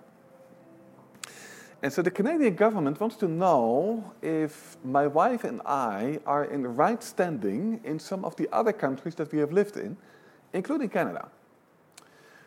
And 1.82 1.92
so 1.92 2.02
the 2.02 2.10
Canadian 2.10 2.56
government 2.56 3.00
wants 3.00 3.16
to 3.16 3.28
know 3.28 4.12
if 4.20 4.76
my 4.84 5.06
wife 5.06 5.44
and 5.44 5.62
I 5.64 6.20
are 6.26 6.44
in 6.44 6.62
the 6.62 6.68
right 6.68 7.02
standing 7.02 7.80
in 7.84 7.98
some 7.98 8.24
of 8.24 8.36
the 8.36 8.48
other 8.52 8.72
countries 8.72 9.14
that 9.14 9.32
we 9.32 9.38
have 9.38 9.50
lived 9.50 9.76
in, 9.76 9.96
including 10.52 10.90
Canada. 10.90 11.28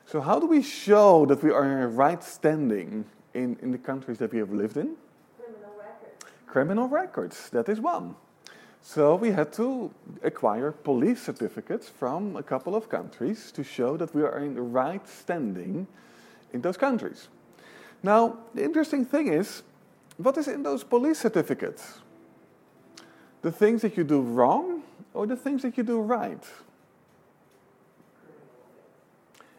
So, 0.05 0.21
how 0.21 0.39
do 0.39 0.45
we 0.45 0.61
show 0.61 1.25
that 1.25 1.41
we 1.41 1.49
are 1.49 1.65
in 1.65 1.79
the 1.79 1.87
right 1.87 2.23
standing 2.23 3.05
in, 3.33 3.57
in 3.61 3.71
the 3.71 3.77
countries 3.77 4.19
that 4.19 4.31
we 4.31 4.37
have 4.37 4.51
lived 4.51 4.77
in? 4.77 4.95
Criminal 5.37 5.73
record. 5.79 6.11
Criminal 6.45 6.87
records, 6.87 7.49
that 7.49 7.69
is 7.69 7.79
one. 7.79 8.15
So 8.85 9.15
we 9.15 9.31
had 9.31 9.53
to 9.53 9.91
acquire 10.23 10.73
police 10.73 11.21
certificates 11.21 11.87
from 11.87 12.35
a 12.35 12.43
couple 12.43 12.75
of 12.75 12.89
countries 12.89 13.49
to 13.53 13.63
show 13.63 13.95
that 13.95 14.13
we 14.13 14.23
are 14.23 14.37
in 14.39 14.55
the 14.55 14.61
right 14.61 15.07
standing 15.07 15.87
in 16.51 16.61
those 16.61 16.75
countries. 16.75 17.29
Now, 18.03 18.37
the 18.53 18.63
interesting 18.63 19.05
thing 19.05 19.29
is, 19.31 19.63
what 20.17 20.37
is 20.37 20.49
in 20.49 20.61
those 20.61 20.83
police 20.83 21.19
certificates? 21.19 21.99
The 23.41 23.51
things 23.51 23.81
that 23.81 23.97
you 23.97 24.03
do 24.03 24.21
wrong 24.21 24.83
or 25.13 25.25
the 25.25 25.37
things 25.37 25.61
that 25.61 25.77
you 25.77 25.83
do 25.83 26.01
right? 26.01 26.43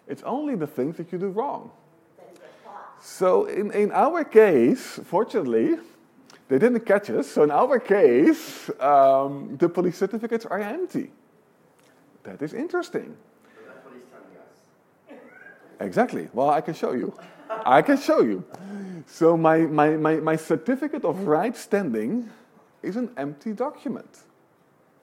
It's 0.07 0.23
only 0.23 0.55
the 0.55 0.67
things 0.67 0.99
that 0.99 1.11
you 1.11 1.19
do 1.19 1.29
wrong. 1.29 1.71
That 2.19 2.29
you 2.33 2.39
get 2.39 2.65
caught. 2.65 3.03
So 3.03 3.47
in, 3.47 3.73
in 3.73 3.91
our 3.93 4.25
case, 4.25 5.01
fortunately, 5.05 5.77
they 6.49 6.59
didn't 6.59 6.85
catch 6.85 7.09
us. 7.09 7.31
So 7.31 7.43
in 7.43 7.51
our 7.51 7.81
case, 7.81 8.71
um, 8.81 9.57
the 9.57 9.69
police 9.69 9.97
certificates 9.97 10.45
are 10.45 10.61
empty. 10.61 11.11
That 12.25 12.43
is 12.43 12.53
interesting. 12.53 13.17
So 13.45 13.61
that's 13.67 13.85
what 13.85 13.95
he's 13.95 14.05
telling 14.11 15.19
us. 15.19 15.81
Exactly. 15.81 16.29
Well, 16.35 16.51
I 16.51 16.61
can 16.61 16.75
show 16.75 16.93
you. 16.93 17.15
I 17.65 17.83
can 17.83 17.97
show 17.99 18.21
you. 18.21 18.45
So 19.07 19.37
my, 19.37 19.59
my, 19.59 19.91
my, 19.91 20.17
my 20.17 20.37
certificate 20.37 21.05
of 21.05 21.27
right 21.27 21.57
standing 21.57 22.31
is 22.83 22.97
an 22.97 23.11
empty 23.17 23.53
document. 23.53 24.19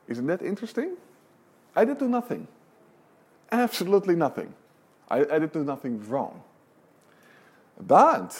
Isn't 0.08 0.28
that 0.28 0.42
interesting? 0.42 0.98
I 1.76 1.86
did 1.86 2.00
do 2.00 2.08
nothing. 2.08 2.48
Absolutely 3.52 4.16
nothing. 4.16 4.54
I, 5.10 5.26
I 5.32 5.40
did 5.40 5.52
do 5.52 5.64
nothing 5.64 6.08
wrong. 6.08 6.42
But, 7.80 8.38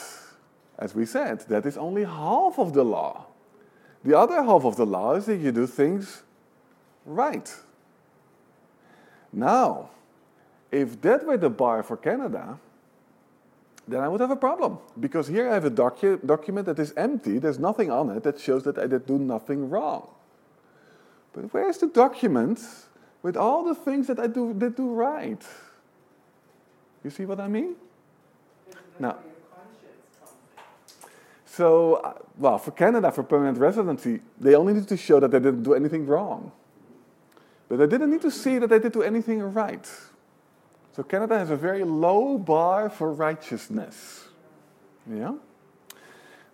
as 0.78 0.94
we 0.94 1.06
said, 1.06 1.42
that 1.42 1.66
is 1.66 1.78
only 1.78 2.04
half 2.04 2.60
of 2.60 2.74
the 2.74 2.84
law. 2.84 3.28
The 4.04 4.18
other 4.18 4.44
half 4.44 4.66
of 4.66 4.76
the 4.76 4.86
law 4.86 5.14
is 5.14 5.26
that 5.26 5.38
you 5.38 5.52
do 5.52 5.68
things 5.68 6.24
right. 7.06 7.54
Now, 9.32 9.90
if 10.72 11.00
that 11.02 11.26
were 11.26 11.38
the 11.38 11.50
bar 11.50 11.84
for 11.84 11.98
Canada, 11.98 12.60
then 13.92 14.02
I 14.02 14.08
would 14.08 14.22
have 14.22 14.32
a 14.32 14.36
problem. 14.36 14.80
Because 15.00 15.28
here 15.28 15.50
I 15.50 15.54
have 15.54 15.66
a 15.66 15.72
docu- 15.72 16.26
document 16.26 16.66
that 16.68 16.80
is 16.80 16.94
empty, 16.96 17.40
there's 17.40 17.60
nothing 17.60 17.92
on 17.92 18.10
it 18.10 18.24
that 18.24 18.40
shows 18.40 18.64
that 18.64 18.78
I 18.78 18.88
did 18.88 19.06
do 19.06 19.18
nothing 19.18 19.70
wrong. 19.70 20.08
But 21.34 21.54
where's 21.54 21.78
the 21.78 21.88
document 21.88 22.60
with 23.22 23.38
all 23.38 23.64
the 23.64 23.76
things 23.76 24.08
that 24.08 24.20
I 24.20 24.28
do, 24.28 24.54
did 24.54 24.76
do 24.76 24.94
right? 24.94 25.42
You 27.04 27.10
see 27.10 27.26
what 27.26 27.40
I 27.40 27.48
mean? 27.48 27.76
Isn't 28.70 28.80
No. 29.00 29.10
where 29.10 29.18
your 29.18 29.34
conscience 29.54 30.08
comes 30.20 30.32
in? 31.04 31.10
So, 31.46 31.96
uh, 31.96 32.14
well, 32.38 32.58
for 32.58 32.72
Canada, 32.72 33.12
for 33.12 33.24
permanent 33.24 33.58
residency, 33.58 34.22
they 34.40 34.56
only 34.56 34.74
need 34.74 34.88
to 34.88 34.98
show 34.98 35.20
that 35.20 35.32
they 35.32 35.40
didn't 35.40 35.64
do 35.64 35.74
anything 35.74 36.06
wrong. 36.06 36.52
But 37.70 37.80
they 37.80 37.88
didn't 37.88 38.12
need 38.12 38.22
to 38.22 38.32
see 38.32 38.60
that 38.60 38.70
they 38.70 38.80
did 38.80 38.92
do 38.92 39.02
anything 39.02 39.42
right. 39.54 39.90
So 40.96 41.04
Canada 41.04 41.40
has 41.40 41.50
a 41.50 41.56
very 41.56 41.84
low 41.84 42.38
bar 42.38 42.90
for 42.90 43.14
righteousness. 43.14 44.28
Yeah? 45.10 45.36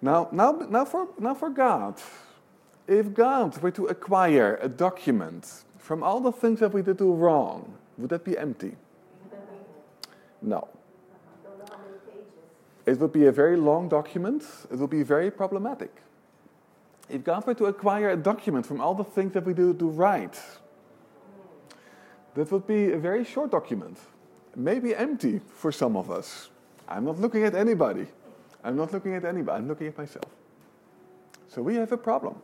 Now, 0.01 0.29
now, 0.32 0.51
now, 0.70 0.86
for, 0.86 1.08
now 1.20 1.34
for 1.34 1.50
God. 1.50 2.00
If 2.88 3.13
God 3.13 3.58
were 3.62 3.72
to 3.72 3.88
acquire 3.88 4.60
a 4.62 4.70
document 4.70 5.63
from 5.79 6.03
all 6.03 6.20
the 6.20 6.32
things 6.32 6.60
that 6.60 6.72
we 6.72 6.82
did 6.82 6.98
do 6.98 7.12
wrong, 7.12 7.74
would 7.98 8.10
that 8.12 8.24
be 8.24 8.38
empty? 8.38 8.75
No. 10.41 10.67
It 12.86 13.00
would 13.00 13.12
be 13.12 13.25
a 13.25 13.32
very 13.32 13.58
long 13.58 13.89
document. 13.89 14.46
It 14.72 14.77
would 14.77 14.89
be 14.89 15.03
very 15.03 15.32
problematic. 15.32 15.94
If 17.10 17.24
God 17.24 17.46
were 17.46 17.56
to 17.56 17.65
acquire 17.65 18.12
a 18.12 18.15
document 18.15 18.65
from 18.65 18.79
all 18.79 18.94
the 18.94 19.03
things 19.03 19.34
that 19.34 19.46
we 19.46 19.53
do, 19.53 19.74
do 19.74 19.89
right, 19.89 20.39
that 22.36 22.51
would 22.51 22.67
be 22.67 22.91
a 22.91 22.98
very 22.98 23.25
short 23.25 23.51
document. 23.51 23.98
Maybe 24.58 24.96
empty 24.96 25.40
for 25.56 25.72
some 25.72 25.96
of 25.96 26.10
us. 26.10 26.50
I'm 26.88 27.06
not 27.06 27.20
looking 27.20 27.44
at 27.44 27.54
anybody. 27.54 28.08
I'm 28.64 28.76
not 28.76 28.92
looking 28.92 29.14
at 29.14 29.24
anybody. 29.24 29.60
I'm 29.60 29.68
looking 29.68 29.86
at 29.86 29.96
myself. 29.96 30.26
So 31.48 31.62
we 31.62 31.76
have 31.76 31.92
a 31.92 31.98
problem. 31.98 32.42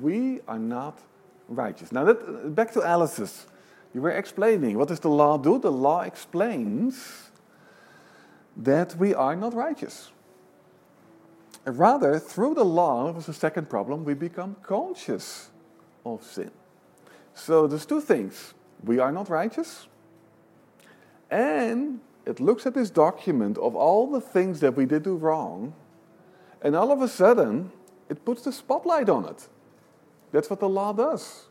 We 0.00 0.40
are 0.46 0.60
not 0.60 1.00
righteous. 1.48 1.90
Now, 1.90 2.04
that, 2.04 2.54
back 2.54 2.72
to 2.74 2.84
Alice's. 2.84 3.46
You 3.92 4.00
were 4.00 4.12
explaining 4.12 4.78
what 4.78 4.86
does 4.86 5.00
the 5.00 5.10
law 5.10 5.36
do? 5.36 5.58
The 5.58 5.72
law 5.72 6.02
explains 6.02 7.32
that 8.56 8.94
we 8.94 9.12
are 9.12 9.34
not 9.34 9.52
righteous. 9.52 10.12
Rather, 11.64 12.20
through 12.20 12.54
the 12.54 12.64
law, 12.64 13.10
was 13.10 13.26
the 13.26 13.34
second 13.34 13.68
problem, 13.68 14.04
we 14.04 14.14
become 14.14 14.54
conscious 14.62 15.50
of 16.06 16.22
sin. 16.22 16.52
So 17.34 17.66
there's 17.66 17.86
two 17.86 18.00
things. 18.00 18.54
We 18.84 19.00
are 19.00 19.10
not 19.10 19.28
righteous, 19.28 19.88
and 21.30 22.00
it 22.26 22.40
looks 22.40 22.66
at 22.66 22.74
this 22.74 22.90
document 22.90 23.56
of 23.58 23.74
all 23.74 24.10
the 24.10 24.20
things 24.20 24.60
that 24.60 24.76
we 24.76 24.84
did 24.84 25.02
do 25.02 25.16
wrong, 25.16 25.74
and 26.62 26.76
all 26.76 26.92
of 26.92 27.00
a 27.00 27.08
sudden, 27.08 27.72
it 28.08 28.24
puts 28.24 28.42
the 28.42 28.52
spotlight 28.52 29.08
on 29.08 29.24
it. 29.26 29.48
That's 30.32 30.50
what 30.50 30.60
the 30.60 30.68
law 30.68 30.92
does. 30.92 31.46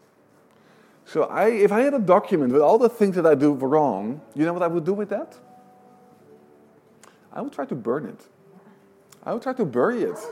So 1.05 1.23
I, 1.23 1.47
if 1.49 1.71
I 1.71 1.81
had 1.81 1.93
a 1.95 1.99
document 1.99 2.53
with 2.53 2.61
all 2.61 2.77
the 2.77 2.89
things 2.89 3.15
that 3.15 3.25
I 3.25 3.33
do 3.33 3.53
wrong, 3.53 4.21
you 4.35 4.45
know 4.45 4.53
what 4.53 4.61
I 4.61 4.67
would 4.67 4.85
do 4.85 4.93
with 4.93 5.09
that? 5.09 5.35
I 7.33 7.41
would 7.41 7.51
try 7.53 7.65
to 7.65 7.75
burn 7.75 8.05
it. 8.05 8.27
I 9.23 9.33
would 9.33 9.41
try 9.41 9.53
to 9.53 9.65
bury 9.65 10.03
it. 10.03 10.09
would 10.09 10.17
say 10.17 10.29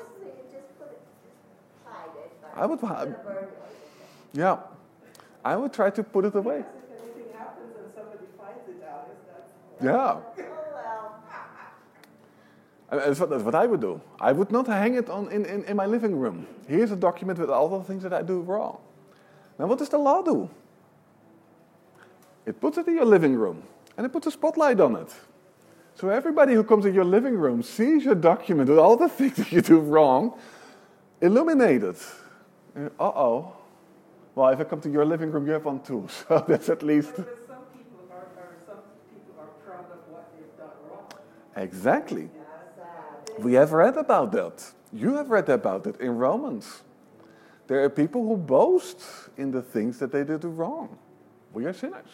just 0.51 0.77
put 0.80 0.88
it, 0.88 1.01
just 1.24 1.86
hide 1.86 2.10
it. 2.16 2.32
but 2.42 2.62
I 2.62 2.66
would 2.66 2.80
instead 2.80 2.96
hi- 2.96 3.04
of 3.04 3.24
burn 3.25 3.44
it. 3.44 3.50
Yeah. 4.34 4.58
I 5.44 5.56
would 5.56 5.74
try 5.74 5.89
to 5.89 6.04
put 6.04 6.25
it 6.25 6.36
away. 6.36 6.60
If 6.60 6.66
anything 7.01 7.34
happens 7.38 7.74
and 7.77 7.92
somebody 7.96 8.25
finds 8.38 8.68
it, 8.70 8.84
Alice, 8.88 9.18
that's. 9.27 9.51
Yeah. 9.84 10.20
That's 12.90 13.20
what, 13.20 13.30
that's 13.30 13.44
what 13.44 13.56
I 13.56 13.66
would 13.66 13.82
do. 13.82 14.00
I 14.20 14.32
would 14.32 14.50
not 14.50 14.68
hang 14.68 14.96
it 14.96 15.10
on 15.10 15.30
in, 15.30 15.46
in, 15.46 15.66
in 15.66 15.76
my 15.76 15.86
living 15.86 16.18
room. 16.18 16.48
Here's 16.68 16.92
a 16.92 16.96
document 16.96 17.38
with 17.38 17.50
all 17.50 17.68
the 17.68 17.84
things 17.84 18.04
that 18.04 18.14
I 18.14 18.22
do 18.22 18.40
wrong. 18.40 18.80
Now, 19.60 19.68
what 19.68 19.80
does 19.80 19.90
the 19.90 19.98
law 19.98 20.22
do? 20.22 20.50
It 22.46 22.62
puts 22.62 22.78
it 22.78 22.88
in 22.88 22.96
your 22.96 23.06
living 23.06 23.36
room 23.36 23.64
and 23.98 24.06
it 24.06 24.14
puts 24.14 24.28
a 24.28 24.32
spotlight 24.32 24.80
on 24.80 24.96
it. 24.96 25.14
So 25.96 26.10
everybody 26.10 26.54
who 26.54 26.64
comes 26.64 26.86
in 26.86 26.94
your 26.94 27.04
living 27.04 27.36
room 27.36 27.64
sees 27.64 28.06
your 28.06 28.16
document 28.16 28.70
with 28.70 28.78
all 28.78 28.96
the 28.96 29.10
things 29.18 29.36
that 29.36 29.52
you 29.52 29.62
do 29.62 29.80
wrong, 29.80 30.38
illuminated. 31.22 31.96
Uh 32.76 32.90
oh. 33.00 33.54
Well, 34.36 34.50
if 34.50 34.60
I 34.60 34.64
come 34.66 34.80
to 34.82 34.90
your 34.92 35.04
living 35.04 35.32
room, 35.32 35.48
you 35.48 35.54
have 35.54 35.66
one 35.66 35.82
too. 35.82 36.08
So 36.28 36.46
that's 36.48 36.70
at 36.70 36.84
least. 36.84 37.14
But 37.16 37.26
some 37.48 37.66
people 37.74 38.06
are, 38.12 38.28
are, 38.38 38.56
some 38.68 38.78
people 39.10 39.34
are 39.42 39.50
proud 39.66 39.92
of 39.92 39.98
what 40.14 40.32
they've 40.38 40.56
done 40.56 40.70
wrong. 40.88 41.10
Exactly. 41.58 42.30
We 43.40 43.54
have 43.54 43.74
read 43.74 43.98
about 43.98 44.32
that. 44.32 44.64
You 44.94 45.16
have 45.16 45.30
read 45.30 45.50
about 45.50 45.88
it 45.88 46.00
in 46.00 46.18
Romans. 46.18 46.84
There 47.66 47.84
are 47.84 47.90
people 47.90 48.26
who 48.26 48.38
boast 48.38 49.02
in 49.36 49.52
the 49.52 49.62
things 49.62 50.00
that 50.00 50.12
they 50.12 50.24
did 50.24 50.46
wrong. 50.46 50.98
We 51.54 51.66
are 51.66 51.74
sinners. 51.74 52.10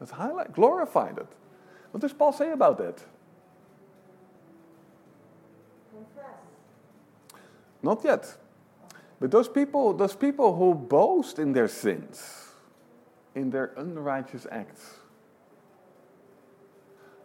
Let's 0.00 0.12
highlight, 0.12 0.52
glorify 0.52 1.10
it. 1.10 1.26
What 1.90 2.00
does 2.00 2.12
Paul 2.12 2.32
say 2.32 2.50
about 2.50 2.78
that? 2.78 3.02
Confess. 5.92 7.42
Not 7.82 8.04
yet. 8.04 8.36
But 9.20 9.30
those 9.30 9.48
people, 9.48 9.92
those 9.92 10.14
people 10.14 10.56
who 10.56 10.74
boast 10.74 11.38
in 11.38 11.52
their 11.52 11.68
sins, 11.68 12.48
in 13.34 13.50
their 13.50 13.72
unrighteous 13.76 14.46
acts, 14.50 14.97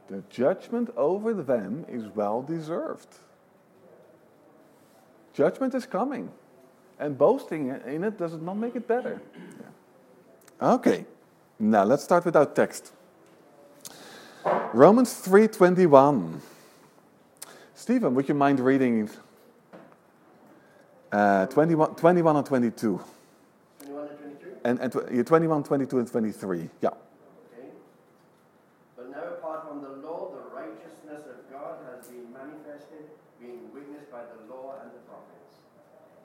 the 0.10 0.24
judgment 0.30 0.90
over 0.96 1.34
them 1.34 1.86
is 1.88 2.06
well 2.08 2.42
deserved. 2.42 3.08
Judgment 5.34 5.74
is 5.74 5.86
coming. 5.86 6.32
And 7.00 7.18
boasting 7.18 7.70
in 7.70 8.04
it 8.04 8.18
does 8.18 8.34
not 8.34 8.56
make 8.56 8.76
it 8.76 8.88
better. 8.88 9.22
Yeah. 10.62 10.74
Okay. 10.76 11.06
Now 11.60 11.84
let's 11.84 12.04
start 12.04 12.26
with 12.26 12.36
our 12.36 12.46
text. 12.46 12.92
Romans 14.74 15.14
3:21. 15.14 16.42
Stephen, 17.76 18.16
would 18.16 18.28
you 18.28 18.36
mind 18.36 18.60
reading 18.60 19.10
uh, 21.12 21.46
21, 21.48 21.96
21 21.96 22.36
and 22.38 22.46
22? 22.46 23.02
21 23.80 24.08
and 24.08 24.20
22? 24.20 24.58
And, 24.64 24.80
and 24.80 24.92
tw- 24.92 25.28
21, 25.28 25.64
22, 25.64 26.00
and 26.00 26.08
23. 26.08 26.70
Yeah. 26.82 26.90
Okay. 26.90 27.68
But 28.96 29.12
now, 29.12 29.24
apart 29.38 29.68
from 29.68 29.82
the 29.82 30.08
law, 30.08 30.32
the 30.32 30.56
righteousness 30.56 31.28
of 31.28 31.52
God 31.52 31.76
has 31.92 32.08
been 32.08 32.32
manifested, 32.34 33.12
being 33.40 33.68
witnessed 33.74 34.10
by 34.12 34.24
the 34.24 34.54
law 34.54 34.76
and 34.82 34.92
the 34.92 35.04
prophets. 35.06 35.60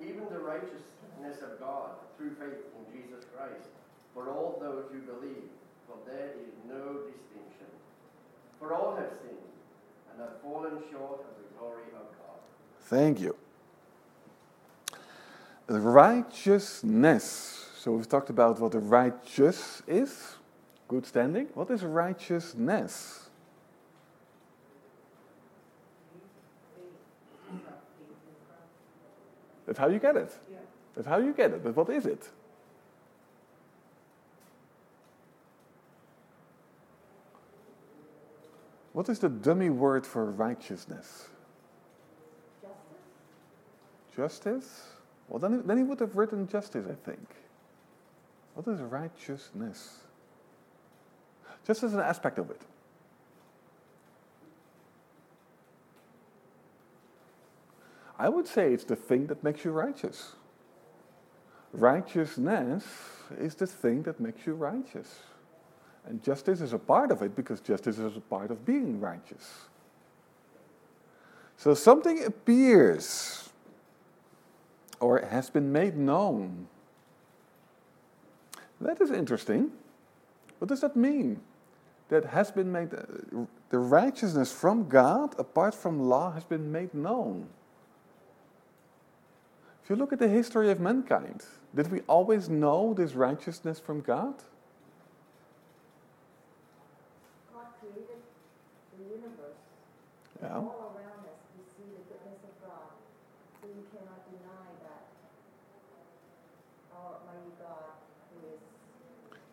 Even 0.01 0.25
the 0.31 0.41
righteousness 0.41 1.43
of 1.43 1.61
God 1.61 1.91
through 2.17 2.35
faith 2.35 2.65
in 2.79 2.83
Jesus 2.95 3.25
Christ 3.37 3.69
for 4.19 4.31
all 4.31 4.59
those 4.61 4.87
who 4.91 4.99
believe, 5.01 5.45
for 5.87 5.97
there 6.05 6.31
is 6.43 6.53
no 6.69 7.03
distinction. 7.07 7.67
For 8.59 8.75
all 8.75 8.97
have 8.97 9.13
sinned 9.23 9.39
and 10.11 10.21
have 10.21 10.41
fallen 10.43 10.83
short 10.91 11.21
of 11.21 11.37
the 11.39 11.45
glory 11.57 11.85
of 11.95 12.11
God. 12.19 12.41
Thank 12.87 13.21
you. 13.21 13.37
Righteousness. 15.69 17.25
So 17.79 17.93
we've 17.93 18.09
talked 18.09 18.31
about 18.31 18.59
what 18.59 18.75
a 18.75 18.81
righteous 18.81 19.83
is. 19.87 20.35
Good 20.89 21.07
standing. 21.07 21.47
What 21.55 21.71
is 21.71 21.85
righteousness? 21.85 23.31
That's 29.67 29.79
how 29.79 29.87
you 29.89 30.01
get 30.01 30.17
it. 30.17 30.33
Yeah. 30.51 30.59
That's 30.97 31.07
how 31.07 31.19
you 31.19 31.33
get 31.33 31.53
it. 31.53 31.63
But 31.63 31.77
what 31.77 31.91
is 31.91 32.07
it? 32.07 32.29
What 38.99 39.09
is 39.09 39.21
the 39.21 39.29
dummy 39.29 39.71
word 39.71 40.05
for 40.05 40.25
righteousness? 40.25 41.29
Justice? 44.17 44.89
Well, 45.29 45.39
then, 45.39 45.65
then 45.65 45.77
he 45.77 45.85
would 45.85 46.01
have 46.01 46.17
written 46.17 46.49
justice, 46.49 46.85
I 46.85 46.97
think. 47.09 47.25
What 48.55 48.67
is 48.67 48.81
righteousness? 48.81 49.99
Just 51.65 51.85
as 51.85 51.95
an 51.95 52.01
aspect 52.01 52.41
of 52.41 52.51
it. 52.51 52.61
I 58.19 58.29
would 58.29 58.49
say 58.49 58.73
it's 58.73 58.83
the 58.83 58.97
thing 58.97 59.29
that 59.29 59.45
makes 59.45 59.65
you 59.65 59.71
righteous. 59.71 60.33
Righteousness 61.73 62.85
is 63.39 63.55
the 63.55 63.69
thing 63.69 64.03
that 64.03 64.19
makes 64.19 64.45
you 64.45 64.55
righteous. 64.55 65.21
And 66.09 66.23
justice 66.23 66.63
is 66.63 66.73
a 66.73 66.79
part 66.79 67.11
of 67.11 67.21
it 67.21 67.37
because 67.37 67.61
justice 67.61 67.99
is 67.99 68.17
a 68.17 68.21
part 68.21 68.51
of 68.51 68.65
being 68.65 68.99
righteous. 68.99 69.69
So 71.59 71.75
something 71.75 72.25
appears 72.25 73.51
or 75.01 75.21
has 75.21 75.51
been 75.51 75.71
made 75.71 75.97
known. 75.97 76.67
That 78.81 79.01
is 79.01 79.11
interesting. 79.11 79.71
What 80.61 80.69
does 80.69 80.81
that 80.81 80.97
mean? 80.97 81.41
That 82.09 82.25
has 82.25 82.51
been 82.51 82.73
made, 82.73 82.91
the 83.69 83.79
righteousness 83.79 84.51
from 84.51 84.89
God, 84.89 85.35
apart 85.39 85.75
from 85.75 86.09
law, 86.09 86.33
has 86.33 86.45
been 86.45 86.73
made 86.73 86.95
known. 86.95 87.49
If 89.85 89.91
you 89.91 89.97
look 89.97 90.13
at 90.13 90.19
the 90.19 90.29
history 90.29 90.71
of 90.71 90.81
mankind, 90.81 91.45
did 91.75 91.91
we 91.91 92.01
always 92.07 92.49
know 92.49 92.95
this 92.95 93.15
righteousness 93.15 93.79
from? 93.79 94.01
God 94.01 94.35
Yeah. 100.43 100.55
All 100.55 100.95
around 100.95 101.27
us, 101.27 101.41
we 101.57 101.65
see 101.67 101.91
the 101.91 102.03
goodness 102.07 102.39
of 102.47 102.55
God. 102.63 102.95
So 103.61 103.67
you 103.67 103.83
cannot 103.91 104.23
deny 104.31 104.71
that 104.87 105.11
Almighty 106.95 107.53
God 107.59 107.99
who 108.31 108.47
is. 108.55 108.61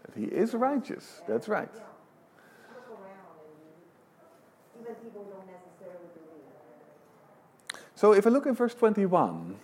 That 0.06 0.14
He 0.20 0.26
is 0.26 0.54
righteous. 0.54 1.22
That's 1.28 1.48
right. 1.48 1.70
Yeah. 1.74 1.82
Look 2.76 3.00
around 3.02 3.34
and 3.42 3.58
you, 3.66 4.82
even 4.82 4.96
people 5.02 5.24
don't 5.26 5.48
necessarily 5.50 6.10
believe. 6.14 6.46
So 7.96 8.14
if 8.14 8.28
I 8.28 8.30
look 8.30 8.46
in 8.46 8.54
verse 8.54 8.76
21, 8.76 9.56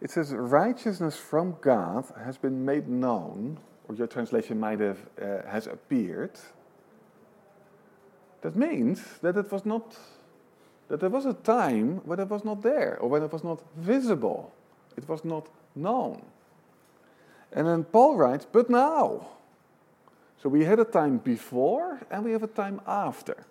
it 0.00 0.10
says 0.10 0.34
righteousness 0.34 1.16
from 1.16 1.56
God 1.60 2.06
has 2.24 2.36
been 2.36 2.64
made 2.64 2.88
known, 2.88 3.60
or 3.88 3.94
your 3.94 4.08
translation 4.08 4.58
might 4.58 4.80
have 4.80 4.98
uh, 5.20 5.48
has 5.48 5.68
appeared. 5.68 6.32
That 8.42 8.56
means 8.56 9.00
that 9.22 9.36
it 9.36 9.50
was 9.50 9.64
not 9.64 9.96
that 10.88 11.00
there 11.00 11.08
was 11.08 11.24
a 11.24 11.32
time 11.32 12.02
when 12.04 12.20
it 12.20 12.28
was 12.28 12.44
not 12.44 12.60
there, 12.60 12.98
or 13.00 13.08
when 13.08 13.22
it 13.22 13.32
was 13.32 13.42
not 13.42 13.62
visible, 13.76 14.52
it 14.94 15.08
was 15.08 15.24
not 15.24 15.48
known. 15.74 16.20
And 17.50 17.66
then 17.66 17.84
Paul 17.84 18.16
writes, 18.16 18.46
but 18.50 18.68
now. 18.68 19.28
So 20.42 20.50
we 20.50 20.64
had 20.64 20.78
a 20.78 20.84
time 20.84 21.16
before 21.16 22.00
and 22.10 22.24
we 22.24 22.32
have 22.32 22.42
a 22.42 22.46
time 22.46 22.80
after. 22.86 23.46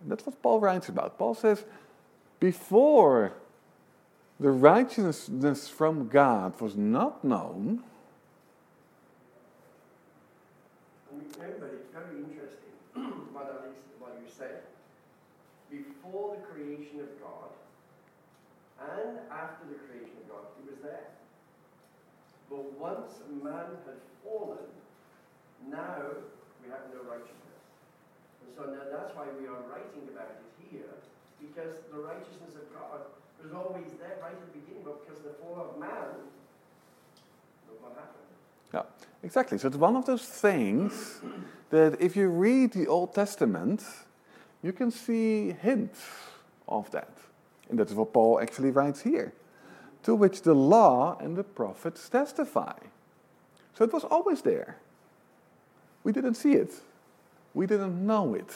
And 0.00 0.10
that's 0.10 0.26
what 0.26 0.42
Paul 0.42 0.58
writes 0.58 0.88
about. 0.88 1.18
Paul 1.18 1.34
says, 1.34 1.64
before 2.40 3.32
the 4.40 4.50
righteousness 4.50 5.68
from 5.68 6.08
God 6.08 6.60
was 6.60 6.74
not 6.74 7.22
known, 7.22 7.84
Remember, 11.38 11.70
it's 11.74 11.92
very 11.92 12.18
interesting 12.18 13.32
what, 13.32 13.44
Alex, 13.44 13.76
what 13.98 14.20
you 14.20 14.30
said. 14.36 14.62
Before 16.10 16.34
the 16.34 16.42
creation 16.42 16.98
of 17.06 17.06
God 17.22 17.54
and 18.82 19.22
after 19.30 19.62
the 19.70 19.78
creation 19.86 20.18
of 20.18 20.26
God, 20.26 20.42
he 20.58 20.66
was 20.66 20.82
there. 20.82 21.06
But 22.50 22.66
once 22.74 23.22
man 23.30 23.78
had 23.86 24.02
fallen, 24.26 24.66
now 25.70 26.02
we 26.58 26.66
have 26.66 26.90
no 26.90 27.06
righteousness. 27.06 27.62
And 28.42 28.50
so 28.58 28.74
now 28.74 28.90
that's 28.90 29.14
why 29.14 29.30
we 29.38 29.46
are 29.46 29.62
writing 29.70 30.10
about 30.10 30.34
it 30.34 30.42
here, 30.66 30.98
because 31.38 31.78
the 31.94 32.02
righteousness 32.02 32.58
of 32.58 32.66
God 32.74 33.06
was 33.38 33.52
always 33.54 33.86
there 34.02 34.18
right 34.20 34.34
at 34.34 34.40
the 34.50 34.58
beginning, 34.58 34.82
but 34.82 35.06
because 35.06 35.22
the 35.22 35.38
fall 35.38 35.62
of 35.62 35.78
man, 35.78 36.26
look 37.70 37.78
what 37.86 37.94
happened. 37.94 38.26
Yeah, 38.74 38.82
exactly. 39.22 39.58
So 39.58 39.68
it's 39.68 39.76
one 39.76 39.94
of 39.94 40.06
those 40.06 40.26
things 40.26 41.20
that 41.70 42.00
if 42.00 42.16
you 42.16 42.26
read 42.26 42.72
the 42.72 42.88
Old 42.88 43.14
Testament, 43.14 43.84
you 44.62 44.72
can 44.72 44.90
see 44.90 45.52
hints 45.52 46.00
of 46.68 46.90
that. 46.90 47.12
And 47.68 47.78
that's 47.78 47.92
what 47.92 48.12
Paul 48.12 48.40
actually 48.40 48.70
writes 48.70 49.00
here. 49.02 49.32
To 50.04 50.14
which 50.14 50.42
the 50.42 50.54
law 50.54 51.16
and 51.20 51.36
the 51.36 51.44
prophets 51.44 52.08
testify. 52.08 52.76
So 53.74 53.84
it 53.84 53.92
was 53.92 54.04
always 54.04 54.42
there. 54.42 54.76
We 56.04 56.12
didn't 56.12 56.34
see 56.34 56.52
it, 56.52 56.72
we 57.54 57.66
didn't 57.66 58.06
know 58.06 58.34
it. 58.34 58.54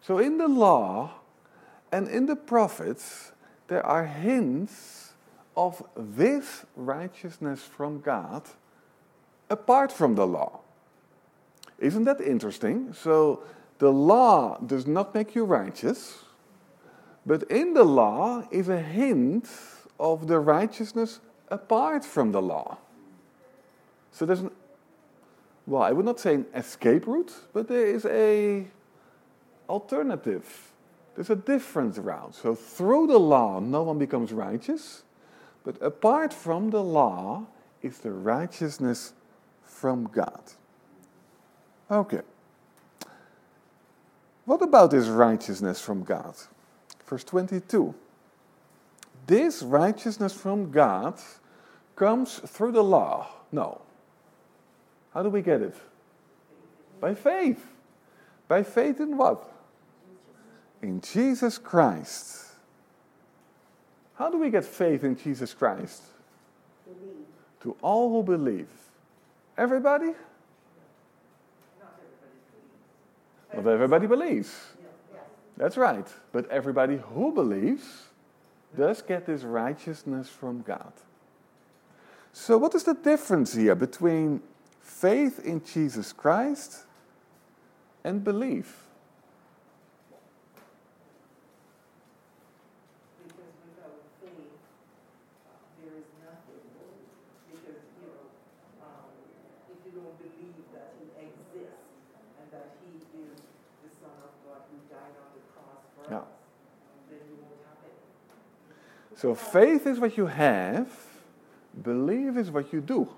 So 0.00 0.18
in 0.18 0.38
the 0.38 0.48
law 0.48 1.12
and 1.90 2.08
in 2.08 2.26
the 2.26 2.36
prophets, 2.36 3.32
there 3.68 3.84
are 3.84 4.04
hints 4.04 5.12
of 5.56 5.82
this 5.96 6.64
righteousness 6.76 7.62
from 7.62 8.00
God 8.00 8.42
apart 9.50 9.92
from 9.92 10.14
the 10.14 10.26
law. 10.26 10.60
Isn't 11.78 12.04
that 12.04 12.20
interesting? 12.20 12.92
So 12.92 13.42
the 13.78 13.90
law 13.90 14.58
does 14.58 14.86
not 14.86 15.14
make 15.14 15.34
you 15.34 15.44
righteous, 15.44 16.24
but 17.26 17.42
in 17.44 17.74
the 17.74 17.84
law 17.84 18.46
is 18.50 18.68
a 18.68 18.80
hint 18.80 19.48
of 19.98 20.26
the 20.26 20.38
righteousness 20.38 21.20
apart 21.48 22.04
from 22.04 22.32
the 22.32 22.42
law. 22.42 22.78
So 24.12 24.26
there's 24.26 24.40
an, 24.40 24.50
well, 25.66 25.82
I 25.82 25.92
would 25.92 26.04
not 26.04 26.20
say 26.20 26.34
an 26.34 26.46
escape 26.54 27.06
route, 27.06 27.32
but 27.52 27.68
there 27.68 27.86
is 27.86 28.04
a 28.06 28.66
alternative. 29.68 30.72
There's 31.14 31.30
a 31.30 31.36
different 31.36 31.96
route. 31.96 32.34
So 32.34 32.54
through 32.54 33.06
the 33.06 33.18
law, 33.18 33.60
no 33.60 33.82
one 33.82 33.98
becomes 33.98 34.32
righteous, 34.32 35.02
but 35.64 35.80
apart 35.80 36.32
from 36.32 36.70
the 36.70 36.82
law 36.82 37.46
is 37.82 37.98
the 37.98 38.10
righteousness 38.10 39.14
from 39.62 40.04
God. 40.12 40.42
Okay. 41.90 42.20
What 44.44 44.62
about 44.62 44.90
this 44.90 45.06
righteousness 45.06 45.80
from 45.80 46.02
God? 46.04 46.34
Verse 47.06 47.24
22. 47.24 47.94
This 49.26 49.62
righteousness 49.62 50.32
from 50.34 50.70
God 50.70 51.18
comes 51.96 52.38
through 52.38 52.72
the 52.72 52.84
law. 52.84 53.28
No. 53.52 53.80
How 55.12 55.22
do 55.22 55.30
we 55.30 55.42
get 55.42 55.62
it? 55.62 55.76
By 57.00 57.14
faith. 57.14 57.64
By 58.48 58.62
faith 58.62 59.00
in 59.00 59.16
what? 59.16 59.50
In 60.82 61.00
Jesus 61.00 61.56
Christ. 61.56 62.44
How 64.16 64.30
do 64.30 64.38
we 64.38 64.50
get 64.50 64.64
faith 64.64 65.04
in 65.04 65.16
Jesus 65.16 65.54
Christ? 65.54 66.02
Believe. 66.84 67.26
To 67.62 67.76
all 67.80 68.10
who 68.10 68.22
believe. 68.22 68.68
Everybody? 69.56 70.06
Not 70.06 70.14
everybody 71.80 72.36
Not 73.56 73.66
everybody 73.66 74.06
believes. 74.06 74.52
That's 75.56 75.76
right. 75.76 76.06
But 76.32 76.50
everybody 76.50 76.96
who 76.96 77.32
believes 77.32 77.84
does 78.76 79.02
get 79.02 79.26
this 79.26 79.42
righteousness 79.42 80.28
from 80.28 80.62
God. 80.62 80.92
So, 82.32 82.58
what 82.58 82.74
is 82.74 82.82
the 82.82 82.94
difference 82.94 83.54
here 83.54 83.76
between 83.76 84.42
faith 84.80 85.38
in 85.44 85.62
Jesus 85.64 86.12
Christ 86.12 86.84
and 88.02 88.24
belief? 88.24 88.82
Because 93.22 93.54
without 93.62 94.02
faith, 94.18 94.58
there 95.78 95.94
is 95.94 96.10
nothing. 96.26 96.66
Because, 97.54 97.78
you 98.02 98.02
know, 98.02 98.34
um, 98.82 99.14
if 99.70 99.78
you 99.86 99.94
don't 99.94 100.18
believe 100.18 100.58
that 100.74 100.98
he 100.98 101.06
exists 101.14 101.86
and 102.42 102.50
that 102.50 102.74
he 102.82 102.98
is 102.98 103.06
the 103.14 103.90
Son 104.02 104.10
of 104.26 104.34
God 104.42 104.66
who 104.74 104.82
died 104.90 105.14
on 105.22 105.30
the 105.38 105.42
cross 105.54 105.86
for 105.94 106.02
Yeah. 106.10 106.26
us, 106.26 106.34
then 107.06 107.22
you 107.30 107.38
won't 107.38 107.62
have 107.62 107.78
it. 107.86 107.94
So, 109.24 109.34
faith 109.34 109.86
is 109.86 109.98
what 109.98 110.18
you 110.18 110.26
have, 110.26 110.86
believe 111.82 112.36
is 112.36 112.50
what 112.50 112.70
you 112.74 112.82
do. 112.82 113.08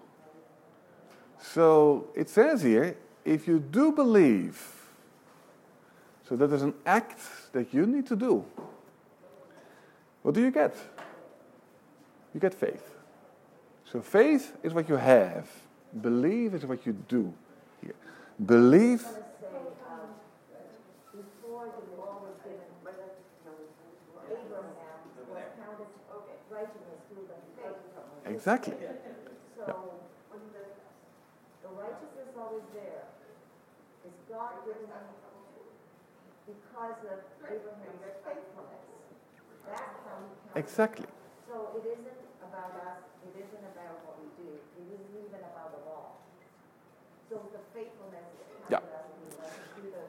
So, 1.40 2.10
it 2.14 2.28
says 2.28 2.62
here 2.62 2.96
if 3.24 3.48
you 3.48 3.58
do 3.58 3.90
believe, 3.90 4.56
so 6.28 6.36
that 6.36 6.52
is 6.52 6.62
an 6.62 6.74
act 6.86 7.18
that 7.50 7.74
you 7.74 7.86
need 7.86 8.06
to 8.06 8.14
do, 8.14 8.44
what 10.22 10.36
do 10.36 10.40
you 10.40 10.52
get? 10.52 10.76
You 12.32 12.38
get 12.38 12.54
faith. 12.54 12.88
So, 13.90 14.00
faith 14.00 14.56
is 14.62 14.72
what 14.72 14.88
you 14.88 14.94
have, 14.94 15.48
believe 16.00 16.54
is 16.54 16.64
what 16.64 16.86
you 16.86 16.92
do 17.08 17.34
here. 17.82 17.96
Believe, 18.38 19.04
I 24.16 24.32
was 24.32 24.46
going 24.48 24.64
to 24.64 24.74
say, 24.76 24.92
before 25.04 25.24
the 25.24 25.34
law 25.34 25.36
was 25.36 25.36
given, 25.36 25.36
Abraham 25.36 25.72
was 25.76 25.92
counted 26.08 26.40
righteousness 26.48 27.00
through 27.10 27.26
the 27.28 27.38
faith. 27.58 27.82
exactly. 28.24 28.74
So, 29.56 30.00
when 30.30 30.42
the, 30.54 30.64
the 31.64 31.70
righteousness 31.74 32.30
always 32.38 32.66
there, 32.72 33.04
is 34.06 34.14
God 34.30 34.62
given 34.62 34.86
because 36.46 36.98
of 37.10 37.18
Abraham's 37.42 38.06
faithfulness. 38.22 38.86
That's 39.66 39.98
how 40.06 40.22
he 40.22 40.30
counts. 40.46 40.54
Exactly. 40.54 41.10
So 41.50 41.74
it 41.74 41.84
isn't 41.90 42.20
about 42.42 42.78
us, 42.86 43.02
it 43.26 43.34
isn't 43.34 43.64
about 43.74 43.98
what 44.06 44.22
we 44.22 44.30
do, 44.38 44.54
it 44.54 44.86
isn't 44.94 45.14
even 45.26 45.42
about 45.42 45.74
the 45.74 45.82
law. 45.90 46.22
So 47.28 47.42
the 47.50 47.62
faithfulness 47.74 48.30
is 48.38 48.70
Yeah. 48.70 48.78
us 48.78 49.54
through 49.74 49.90
the, 49.90 50.04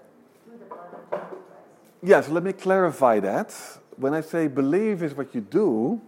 through 0.45 0.59
the 0.61 0.69
blood 0.69 0.93
of 0.93 1.01
Jesus 1.09 1.41
Christ. 1.49 2.03
Yes, 2.03 2.29
let 2.29 2.43
me 2.43 2.53
clarify 2.53 3.19
that. 3.21 3.49
When 3.97 4.13
I 4.13 4.21
say 4.21 4.47
believe 4.47 5.01
is 5.01 5.15
what 5.15 5.33
you 5.33 5.41
do, 5.41 5.99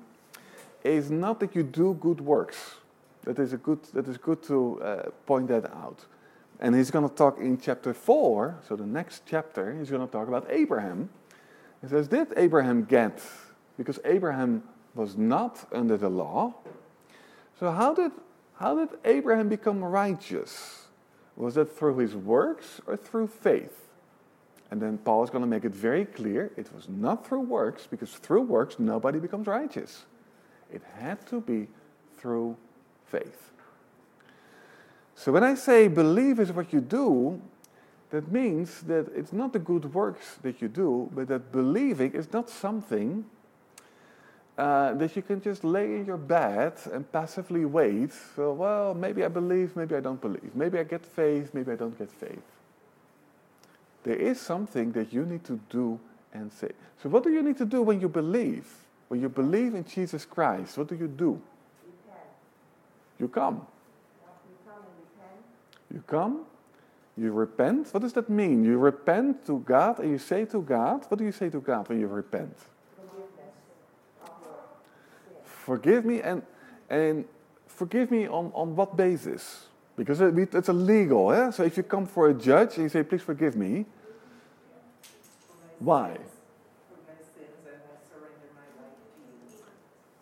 is 0.83 1.09
not 1.09 1.39
that 1.39 1.55
you 1.55 1.63
do 1.63 1.95
good 1.95 2.21
works. 2.21 2.75
That 3.23 3.39
is 3.39 3.51
a 3.51 3.57
good. 3.57 3.83
That 3.93 4.07
is 4.07 4.17
good 4.17 4.41
to 4.43 4.81
uh, 4.81 5.09
point 5.25 5.47
that 5.49 5.65
out. 5.73 6.05
And 6.59 6.75
he's 6.75 6.91
going 6.91 7.07
to 7.07 7.13
talk 7.13 7.39
in 7.39 7.57
chapter 7.59 7.93
four. 7.93 8.57
So 8.67 8.75
the 8.75 8.85
next 8.85 9.23
chapter, 9.25 9.77
he's 9.77 9.89
going 9.89 10.05
to 10.05 10.11
talk 10.11 10.27
about 10.27 10.45
Abraham. 10.49 11.09
He 11.81 11.87
says, 11.87 12.07
"Did 12.07 12.27
Abraham 12.37 12.85
get? 12.85 13.21
Because 13.77 13.99
Abraham 14.05 14.63
was 14.93 15.17
not 15.17 15.67
under 15.71 15.97
the 15.97 16.09
law. 16.09 16.53
So 17.59 17.71
how 17.71 17.93
did 17.93 18.11
how 18.55 18.75
did 18.75 18.97
Abraham 19.03 19.49
become 19.49 19.83
righteous? 19.83 20.87
Was 21.35 21.55
that 21.55 21.75
through 21.77 21.97
his 21.97 22.15
works 22.15 22.81
or 22.85 22.95
through 22.95 23.27
faith?" 23.27 23.88
And 24.71 24.81
then 24.81 24.97
Paul 24.99 25.23
is 25.23 25.29
going 25.29 25.43
to 25.43 25.47
make 25.47 25.65
it 25.65 25.73
very 25.73 26.05
clear 26.05 26.51
it 26.55 26.71
was 26.73 26.87
not 26.87 27.25
through 27.25 27.41
works, 27.41 27.87
because 27.87 28.11
through 28.11 28.43
works 28.43 28.77
nobody 28.77 29.19
becomes 29.19 29.47
righteous. 29.47 30.05
It 30.71 30.83
had 30.99 31.25
to 31.27 31.41
be 31.41 31.67
through 32.17 32.55
faith. 33.05 33.51
So 35.15 35.31
when 35.31 35.43
I 35.43 35.55
say 35.55 35.87
believe 35.87 36.39
is 36.39 36.51
what 36.51 36.71
you 36.71 36.81
do, 36.81 37.41
that 38.11 38.31
means 38.31 38.81
that 38.81 39.07
it's 39.15 39.33
not 39.33 39.53
the 39.53 39.59
good 39.59 39.93
works 39.93 40.37
that 40.43 40.61
you 40.61 40.67
do, 40.67 41.09
but 41.13 41.27
that 41.27 41.51
believing 41.51 42.13
is 42.13 42.31
not 42.31 42.49
something 42.49 43.25
uh, 44.57 44.93
that 44.93 45.15
you 45.15 45.21
can 45.21 45.41
just 45.41 45.63
lay 45.63 45.95
in 45.95 46.05
your 46.05 46.17
bed 46.17 46.73
and 46.91 47.09
passively 47.11 47.65
wait. 47.65 48.11
So, 48.35 48.53
well, 48.53 48.93
maybe 48.93 49.23
I 49.23 49.27
believe, 49.27 49.75
maybe 49.75 49.95
I 49.95 49.99
don't 49.99 50.21
believe. 50.21 50.53
Maybe 50.53 50.79
I 50.79 50.83
get 50.83 51.05
faith, 51.05 51.53
maybe 51.53 51.71
I 51.71 51.75
don't 51.75 51.97
get 51.97 52.11
faith. 52.11 52.58
There 54.03 54.15
is 54.15 54.39
something 54.39 54.91
that 54.93 55.13
you 55.13 55.25
need 55.25 55.43
to 55.45 55.59
do 55.69 55.99
and 56.33 56.51
say. 56.51 56.71
So, 57.01 57.09
what 57.09 57.23
do 57.23 57.31
you 57.31 57.41
need 57.41 57.57
to 57.57 57.65
do 57.65 57.81
when 57.81 57.99
you 57.99 58.09
believe? 58.09 58.67
When 59.07 59.19
you 59.19 59.29
believe 59.29 59.75
in 59.75 59.83
Jesus 59.85 60.25
Christ, 60.25 60.77
what 60.77 60.87
do 60.87 60.95
you 60.95 61.07
do? 61.07 61.41
You 63.19 63.27
come. 63.27 63.55
You 63.59 63.61
come. 64.65 64.85
You 65.93 66.03
come, 66.05 66.45
you 67.17 67.31
repent. 67.31 67.91
What 67.91 68.01
does 68.01 68.13
that 68.13 68.29
mean? 68.29 68.63
You 68.63 68.77
repent 68.77 69.45
to 69.47 69.59
God 69.59 69.99
and 69.99 70.11
you 70.11 70.19
say 70.19 70.45
to 70.45 70.61
God, 70.61 71.05
what 71.09 71.17
do 71.17 71.25
you 71.25 71.31
say 71.31 71.49
to 71.49 71.59
God 71.59 71.89
when 71.89 71.99
you 71.99 72.07
repent? 72.07 72.55
Forgiveness 72.95 73.29
of 74.23 74.29
your 74.43 74.53
sin. 75.25 75.41
Forgive 75.43 76.05
me 76.05 76.21
and, 76.21 76.43
and 76.89 77.25
forgive 77.65 78.11
me 78.11 78.27
on, 78.27 78.51
on 78.53 78.75
what 78.75 78.95
basis? 78.95 79.65
Because 79.99 80.21
it, 80.21 80.55
it's 80.55 80.69
illegal. 80.69 81.31
Eh? 81.33 81.51
So 81.51 81.63
if 81.63 81.75
you 81.75 81.83
come 81.83 82.05
for 82.07 82.29
a 82.29 82.33
judge 82.33 82.75
and 82.75 82.83
you 82.83 82.89
say, 82.89 83.03
please 83.03 83.21
forgive 83.21 83.55
me, 83.55 83.85
Why? 85.79 86.17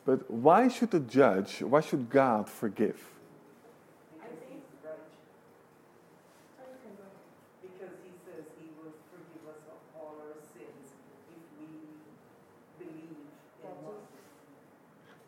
but 0.08 0.32
why 0.32 0.70
should 0.70 0.90
the 0.92 1.02
judge, 1.02 1.62
why 1.62 1.82
should 1.82 2.10
God 2.10 2.48
forgive? 2.50 2.96
Because 4.16 4.40
he's 4.48 4.64
right. 4.82 5.04
So 6.56 6.64
you 6.64 6.80
can 6.80 6.96
go 6.96 7.04
ahead. 7.04 7.28
Because 7.62 7.96
he 8.08 8.12
says 8.24 8.46
he 8.58 8.72
will 8.80 8.96
forgive 9.12 9.44
us 9.52 9.62
of 9.68 9.80
all 10.00 10.16
our 10.24 10.40
sins 10.56 10.96
if 11.28 11.44
we 11.60 11.68
believe 12.80 13.20
in 13.62 13.70
what. 13.84 14.00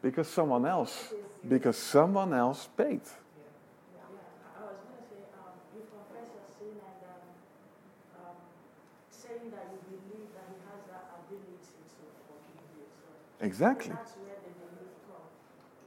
Because 0.01 0.29
someone 0.29 0.65
else, 0.65 1.13
because 1.45 1.77
someone 1.77 2.33
else 2.33 2.69
paid. 2.77 3.01
Yeah, 3.03 4.07
I 4.55 4.63
was 4.63 4.79
gonna 4.79 5.03
say, 5.11 5.27
um, 5.35 5.59
you 5.75 5.83
confess 5.91 6.31
your 6.31 6.47
sin 6.55 6.79
and, 6.79 7.03
um, 7.03 8.31
um, 8.31 8.39
saying 9.39 9.55
that 9.55 9.71
you 9.71 9.79
believe 9.87 10.27
that 10.35 10.51
he 10.51 10.59
has 10.67 10.83
that 10.91 11.15
ability 11.15 11.63
to 11.63 12.03
forgive 12.27 12.59
you, 12.75 12.83
so. 12.91 13.07
Exactly. 13.39 13.95
That's 13.95 14.19
where 14.19 14.35
the 14.35 14.51
belief 14.51 14.91
comes. 15.07 15.31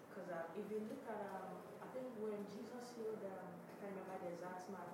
Because 0.09 0.29
uh, 0.33 0.57
if 0.57 0.65
you 0.73 0.81
look 0.89 1.05
at, 1.05 1.21
um, 1.37 1.61
I 1.85 1.87
think 1.93 2.09
when 2.17 2.41
Jesus 2.49 2.97
healed, 2.97 3.21
um, 3.29 3.45
I 3.53 3.73
can't 3.77 3.93
remember 3.93 4.17
the 4.25 4.33
exact 4.41 4.73
man, 4.73 4.89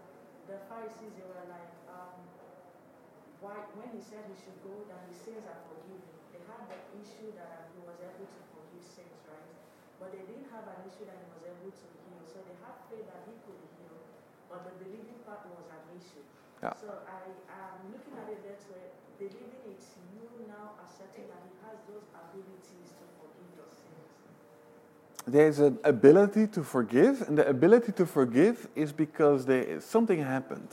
the 0.51 0.59
Pharisees, 0.67 1.15
they 1.15 1.23
were 1.23 1.47
like, 1.47 1.71
um, 1.87 2.19
why, 3.39 3.63
when 3.79 3.95
he 3.95 4.03
said 4.03 4.27
he 4.27 4.35
should 4.35 4.59
go, 4.67 4.75
that 4.91 5.07
his 5.07 5.15
sins 5.23 5.47
are 5.47 5.63
forgiven. 5.71 6.03
They 6.35 6.43
had 6.43 6.67
the 6.67 6.83
issue 6.99 7.31
that 7.39 7.71
he 7.71 7.79
was 7.79 7.95
able 8.03 8.27
to 8.27 8.41
forgive 8.59 8.83
sins, 8.83 9.23
right? 9.31 9.55
But 10.03 10.11
they 10.19 10.27
didn't 10.27 10.51
have 10.51 10.67
an 10.67 10.83
issue 10.83 11.07
that 11.07 11.15
he 11.15 11.27
was 11.31 11.47
able 11.47 11.71
to 11.71 11.87
heal. 11.95 12.23
So 12.27 12.43
they 12.43 12.59
had 12.59 12.75
faith 12.91 13.07
that 13.07 13.23
he 13.23 13.39
could 13.47 13.63
heal, 13.79 14.03
but 14.51 14.67
the 14.67 14.75
believing 14.83 15.23
part 15.23 15.47
was 15.47 15.71
an 15.71 15.95
issue. 15.95 16.27
Yeah. 16.63 16.73
So 16.81 16.91
I 17.07 17.31
am 17.55 17.93
looking 17.93 18.15
at 18.19 18.29
it 18.33 18.43
that 18.43 18.61
way. 18.73 18.91
Believing 19.19 19.63
it's 19.71 19.87
you 20.15 20.47
now 20.49 20.73
accepting 20.83 21.25
that 21.29 21.43
he 21.47 21.55
has 21.67 21.79
those 21.87 22.07
abilities 22.15 22.91
to 22.99 23.05
forgive 23.19 23.51
your 23.55 23.71
sins. 23.71 24.11
There's 25.27 25.59
an 25.61 25.79
ability 25.85 26.49
to 26.49 26.65
forgive, 26.65 27.23
and 27.29 27.39
the 27.39 27.49
ability 27.49 27.93
to 27.93 28.07
forgive 28.07 28.67
is 28.75 28.93
because 28.93 29.47
there, 29.47 29.81
something 29.81 30.23
happened. 30.23 30.69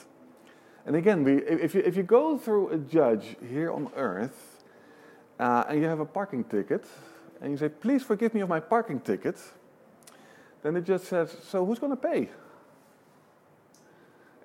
And 0.86 0.95
again, 0.95 1.24
we, 1.24 1.38
if, 1.38 1.74
you, 1.74 1.82
if 1.82 1.98
you 1.98 2.04
go 2.04 2.38
through 2.38 2.69
a 2.69 2.78
judge 2.78 3.36
here 3.50 3.71
on 3.71 3.89
earth 3.95 4.63
uh, 5.39 5.65
and 5.67 5.82
you 5.82 5.88
have 5.88 6.00
a 6.00 6.06
parking 6.06 6.43
ticket, 6.43 6.86
and 7.41 7.52
you 7.52 7.58
say, 7.58 7.69
please 7.69 8.04
forgive 8.04 8.34
me 8.34 8.41
of 8.41 8.50
my 8.50 8.60
parking 8.60 9.00
ticket, 9.00 9.38
then 10.63 10.76
the 10.76 10.82
judge 10.82 11.02
says, 11.02 11.36
so 11.48 11.65
who's 11.65 11.80
going 11.80 11.91
to 11.91 11.98
pay? 11.98 12.30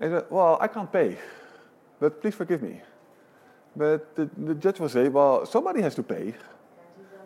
And 0.00 0.12
said, 0.12 0.24
well, 0.30 0.56
I 0.60 0.66
can't 0.66 0.90
pay, 0.90 1.18
but 1.98 2.20
please 2.22 2.34
forgive 2.34 2.62
me. 2.62 2.80
But 3.76 4.16
the, 4.16 4.30
the 4.36 4.54
judge 4.54 4.80
will 4.80 4.88
say, 4.88 5.08
well, 5.08 5.46
somebody 5.46 5.82
has 5.82 5.94
to 5.96 6.02
pay. 6.02 6.34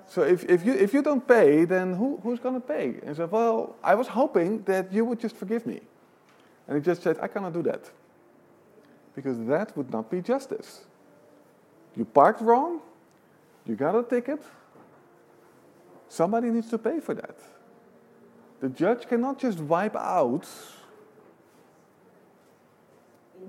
So 0.06 0.22
if, 0.22 0.44
if, 0.44 0.64
you, 0.66 0.74
if 0.74 0.92
you 0.92 1.02
don't 1.02 1.26
pay, 1.26 1.64
then 1.64 1.94
who, 1.94 2.20
who's 2.22 2.38
going 2.38 2.54
to 2.54 2.60
pay? 2.60 2.86
And 2.86 3.08
he 3.08 3.14
said, 3.14 3.30
well, 3.30 3.76
I 3.82 3.94
was 3.94 4.08
hoping 4.08 4.62
that 4.64 4.92
you 4.92 5.04
would 5.04 5.18
just 5.18 5.36
forgive 5.36 5.66
me. 5.66 5.80
And 6.68 6.76
he 6.76 6.82
just 6.82 7.02
said, 7.02 7.18
I 7.22 7.28
cannot 7.28 7.52
do 7.52 7.62
that. 7.62 7.90
Because 9.14 9.38
that 9.46 9.76
would 9.76 9.90
not 9.90 10.10
be 10.10 10.20
justice. 10.20 10.82
You 11.96 12.04
parked 12.04 12.40
wrong, 12.40 12.80
you 13.64 13.76
got 13.76 13.94
a 13.94 14.02
ticket, 14.02 14.42
somebody 16.08 16.50
needs 16.50 16.68
to 16.70 16.78
pay 16.78 17.00
for 17.00 17.14
that. 17.14 17.36
The 18.60 18.68
judge 18.68 19.06
cannot 19.08 19.38
just 19.38 19.60
wipe 19.60 19.96
out, 19.96 20.48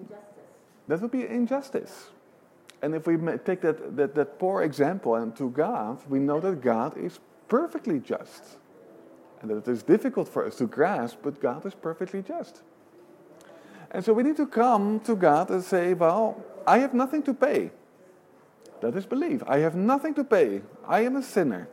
Injustice. 0.01 0.51
that 0.87 1.01
would 1.01 1.11
be 1.11 1.27
injustice. 1.27 2.09
And 2.81 2.93
if 2.93 3.07
we 3.07 3.17
take 3.37 3.61
that, 3.61 3.95
that, 3.95 4.15
that 4.15 4.39
poor 4.39 4.61
example 4.61 5.15
and 5.15 5.35
to 5.37 5.49
God, 5.49 6.03
we 6.09 6.19
know 6.19 6.39
that 6.39 6.61
God 6.61 6.97
is 6.97 7.19
perfectly 7.47 7.99
just. 7.99 8.57
And 9.41 9.49
that 9.49 9.57
it 9.57 9.67
is 9.67 9.83
difficult 9.83 10.27
for 10.27 10.45
us 10.45 10.57
to 10.57 10.67
grasp, 10.67 11.17
but 11.23 11.39
God 11.41 11.65
is 11.65 11.73
perfectly 11.73 12.21
just. 12.21 12.61
And 13.91 14.03
so 14.03 14.13
we 14.13 14.23
need 14.23 14.37
to 14.37 14.47
come 14.47 14.99
to 15.01 15.15
God 15.15 15.49
and 15.49 15.63
say, 15.63 15.93
Well, 15.93 16.43
I 16.67 16.79
have 16.79 16.93
nothing 16.93 17.23
to 17.23 17.33
pay. 17.33 17.71
That 18.81 18.95
is 18.95 19.05
belief. 19.05 19.41
I 19.47 19.59
have 19.59 19.75
nothing 19.75 20.13
to 20.15 20.23
pay. 20.23 20.61
I 20.87 21.01
am 21.01 21.15
a 21.15 21.23
sinner. 21.23 21.67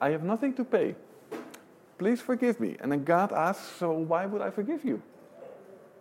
I 0.00 0.10
have 0.10 0.22
nothing 0.22 0.54
to 0.54 0.64
pay. 0.64 0.94
Please 1.98 2.20
forgive 2.20 2.58
me. 2.58 2.76
And 2.80 2.90
then 2.90 3.04
God 3.04 3.32
asks, 3.32 3.76
So 3.76 3.92
why 3.92 4.26
would 4.26 4.40
I 4.40 4.50
forgive 4.50 4.84
you? 4.84 5.02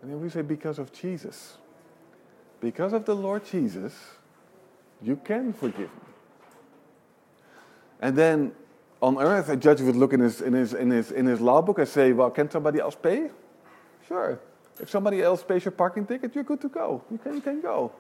And 0.02 0.12
then 0.12 0.22
we 0.22 0.30
say, 0.30 0.42
Because 0.42 0.80
of 0.80 0.92
Jesus. 0.92 1.58
Because 2.62 2.94
of 2.94 3.06
the 3.06 3.16
Lord 3.16 3.46
Jesus, 3.46 3.94
you 5.02 5.16
can 5.16 5.54
forgive 5.54 5.80
me. 5.80 6.14
And 8.02 8.18
then 8.18 8.52
on 9.02 9.18
earth, 9.18 9.50
a 9.50 9.56
judge 9.56 9.82
would 9.82 9.96
look 9.96 10.12
in 10.14 10.20
his, 10.20 10.42
in 10.42 10.54
his, 10.54 10.74
in 10.74 10.90
his, 10.90 11.12
in 11.12 11.26
his 11.26 11.40
law 11.40 11.62
book 11.62 11.80
and 11.80 11.88
say, 11.88 12.12
Well, 12.12 12.30
can 12.30 12.50
somebody 12.50 12.80
else 12.80 12.96
pay? 12.96 13.30
Sure. 14.08 14.40
If 14.80 14.90
somebody 14.90 15.22
else 15.22 15.44
pays 15.44 15.66
your 15.66 15.74
parking 15.74 16.06
ticket, 16.06 16.34
you're 16.36 16.44
good 16.44 16.62
to 16.62 16.70
go. 16.70 17.04
You 17.12 17.18
can, 17.18 17.36
you 17.36 17.42
can 17.42 17.62
go. 17.62 17.92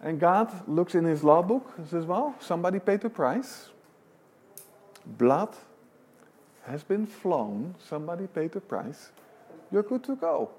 And 0.00 0.20
God 0.20 0.68
looks 0.68 0.94
in 0.94 1.04
his 1.04 1.24
law 1.24 1.42
book 1.42 1.72
and 1.76 1.88
says, 1.88 2.04
Well, 2.04 2.34
somebody 2.40 2.78
paid 2.78 3.00
the 3.00 3.10
price. 3.10 3.70
Blood 5.06 5.54
has 6.66 6.84
been 6.84 7.06
flown. 7.06 7.74
Somebody 7.78 8.26
paid 8.26 8.52
the 8.52 8.60
price. 8.60 9.10
You're 9.72 9.82
good 9.82 10.04
to 10.04 10.16
go. 10.16 10.50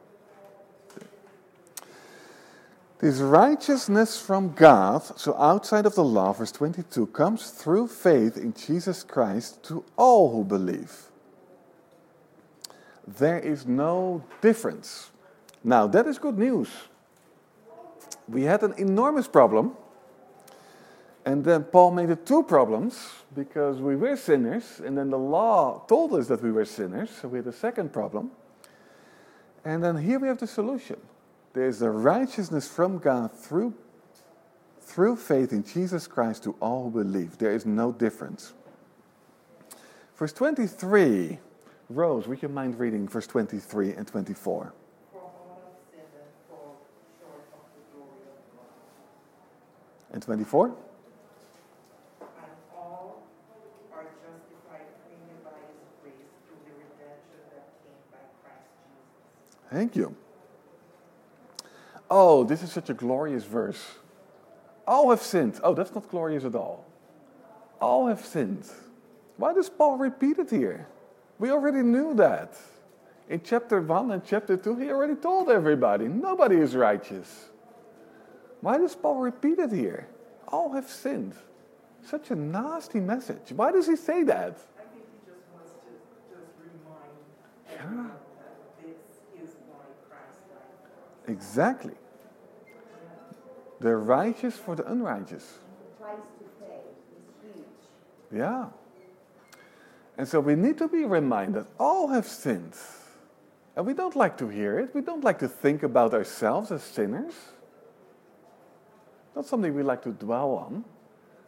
This 3.00 3.20
righteousness 3.20 4.20
from 4.20 4.54
God, 4.54 5.02
so 5.18 5.34
outside 5.38 5.86
of 5.86 5.96
the 5.96 6.04
law, 6.04 6.34
verse 6.34 6.52
22, 6.52 7.08
comes 7.08 7.50
through 7.50 7.88
faith 7.88 8.36
in 8.36 8.54
Jesus 8.54 9.04
Christ 9.04 9.64
to 9.64 9.86
all 9.96 10.32
who 10.32 10.44
believe. 10.44 11.10
There 13.08 13.40
is 13.40 13.66
no 13.66 14.26
difference. 14.42 15.12
Now, 15.64 15.88
that 15.88 16.08
is 16.08 16.20
good 16.20 16.38
news. 16.38 16.68
We 18.28 18.44
had 18.44 18.64
an 18.64 18.74
enormous 18.78 19.30
problem, 19.30 19.78
and 21.26 21.44
then 21.46 21.64
Paul 21.64 21.92
made 21.92 22.10
it 22.10 22.26
two 22.26 22.44
problems 22.44 23.10
because 23.34 23.80
we 23.80 23.96
were 23.96 24.18
sinners, 24.18 24.82
and 24.84 24.98
then 24.98 25.10
the 25.10 25.18
law 25.18 25.86
told 25.88 26.14
us 26.16 26.28
that 26.28 26.44
we 26.44 26.52
were 26.52 26.66
sinners, 26.66 27.10
so 27.22 27.30
we 27.30 27.38
had 27.38 27.48
a 27.48 27.54
second 27.54 27.94
problem. 27.94 28.32
And 29.64 29.82
then 29.82 29.96
here 29.96 30.20
we 30.20 30.28
have 30.28 30.40
the 30.40 30.48
solution. 30.48 31.00
There 31.60 31.68
is 31.68 31.82
a 31.82 31.92
righteousness 31.92 32.70
from 32.70 33.00
God 33.00 33.34
through, 33.34 33.74
through 34.80 35.18
faith 35.18 35.52
in 35.52 35.66
Jesus 35.66 36.08
Christ 36.08 36.44
to 36.44 36.56
all 36.62 36.86
who 36.86 37.04
believe. 37.04 37.38
There 37.38 37.52
is 37.52 37.66
no 37.66 37.92
difference. 37.92 38.54
Verse 40.16 40.32
23. 40.32 41.38
Rose, 41.90 42.30
would 42.30 42.42
you 42.42 42.48
mind 42.48 42.80
reading 42.80 43.10
verse 43.10 43.28
23 43.28 43.92
and 43.92 44.08
24? 44.08 44.74
For 45.12 45.20
all 45.20 45.62
have 45.66 45.74
sinned 45.92 46.08
and 46.16 46.32
fall 46.48 46.80
short 47.20 47.44
of 47.52 47.60
the 47.76 47.84
glory 47.92 48.24
of 48.24 48.40
God. 48.56 50.14
And 50.14 50.24
24? 50.24 50.68
And 50.68 50.76
all 52.74 53.24
are 53.92 54.04
justified 54.04 54.88
freely 55.04 55.36
by 55.44 55.60
his 55.68 55.92
grace 56.02 56.32
through 56.48 56.64
the 56.64 56.72
redemption 56.72 57.44
that 57.52 57.68
came 57.84 58.00
by 58.14 58.24
Christ 58.48 58.64
Jesus. 58.80 59.70
Thank 59.70 59.98
you. 59.98 60.16
Oh, 62.10 62.44
this 62.44 62.64
is 62.64 62.72
such 62.72 62.90
a 62.90 62.94
glorious 62.94 63.44
verse. 63.44 63.84
All 64.88 65.12
have 65.12 65.22
sinned. 65.22 65.60
Oh, 65.64 65.74
that's 65.74 65.94
not 65.94 66.10
glorious 66.10 66.44
at 66.44 66.56
all. 66.56 66.86
All 67.80 68.08
have 68.08 68.26
sinned. 68.26 68.66
Why 69.38 69.54
does 69.54 69.70
Paul 69.70 69.98
repeat 69.98 70.40
it 70.40 70.50
here? 70.50 70.88
We 71.38 71.52
already 71.52 71.82
knew 71.82 72.14
that. 72.16 72.56
In 73.30 73.42
chapter 73.44 73.80
1 73.80 74.12
and 74.12 74.26
chapter 74.26 74.58
2, 74.58 74.76
he 74.78 74.90
already 74.90 75.16
told 75.16 75.50
everybody 75.50 76.08
nobody 76.08 76.58
is 76.58 76.76
righteous. 76.76 77.50
Why 78.62 78.78
does 78.78 78.96
Paul 78.96 79.20
repeat 79.20 79.60
it 79.60 79.72
here? 79.72 80.08
All 80.48 80.74
have 80.74 80.90
sinned. 80.90 81.36
Such 82.04 82.32
a 82.32 82.36
nasty 82.36 83.00
message. 83.00 83.52
Why 83.56 83.72
does 83.72 83.86
he 83.88 83.96
say 83.96 84.24
that? 84.24 84.58
I 84.78 84.82
think 84.92 85.06
he 85.06 85.32
just 85.32 85.46
wants 85.54 85.72
to 85.72 85.92
just 86.34 86.52
remind 86.58 87.14
everyone 87.80 88.12
that 88.42 88.58
this 88.82 88.98
is 89.44 89.56
why 89.68 89.86
Christ 90.10 90.50
died 90.50 90.74
for 90.82 90.90
us. 90.90 91.19
Exactly. 91.30 91.94
The 93.80 93.96
righteous 93.96 94.56
for 94.56 94.76
the 94.76 94.90
unrighteous. 94.92 95.60
The 96.00 96.04
price 96.04 96.18
to 96.40 96.66
pay 96.66 96.82
is 97.52 97.56
huge. 97.56 98.40
Yeah. 98.42 98.66
And 100.18 100.28
so 100.28 100.40
we 100.40 100.56
need 100.56 100.78
to 100.80 100.88
be 100.88 101.06
reminded 101.06 101.66
all 101.80 102.08
have 102.08 102.28
sinned. 102.28 102.74
And 103.76 103.86
we 103.86 103.94
don't 103.94 104.16
like 104.16 104.38
to 104.40 104.50
hear 104.50 104.80
it. 104.80 104.94
We 104.94 105.02
don't 105.02 105.24
like 105.24 105.40
to 105.40 105.48
think 105.48 105.84
about 105.84 106.14
ourselves 106.14 106.72
as 106.72 106.84
sinners. 106.84 107.34
Not 109.36 109.46
something 109.46 109.74
we 109.74 109.84
like 109.84 110.02
to 110.04 110.12
dwell 110.12 110.52
on. 110.52 110.84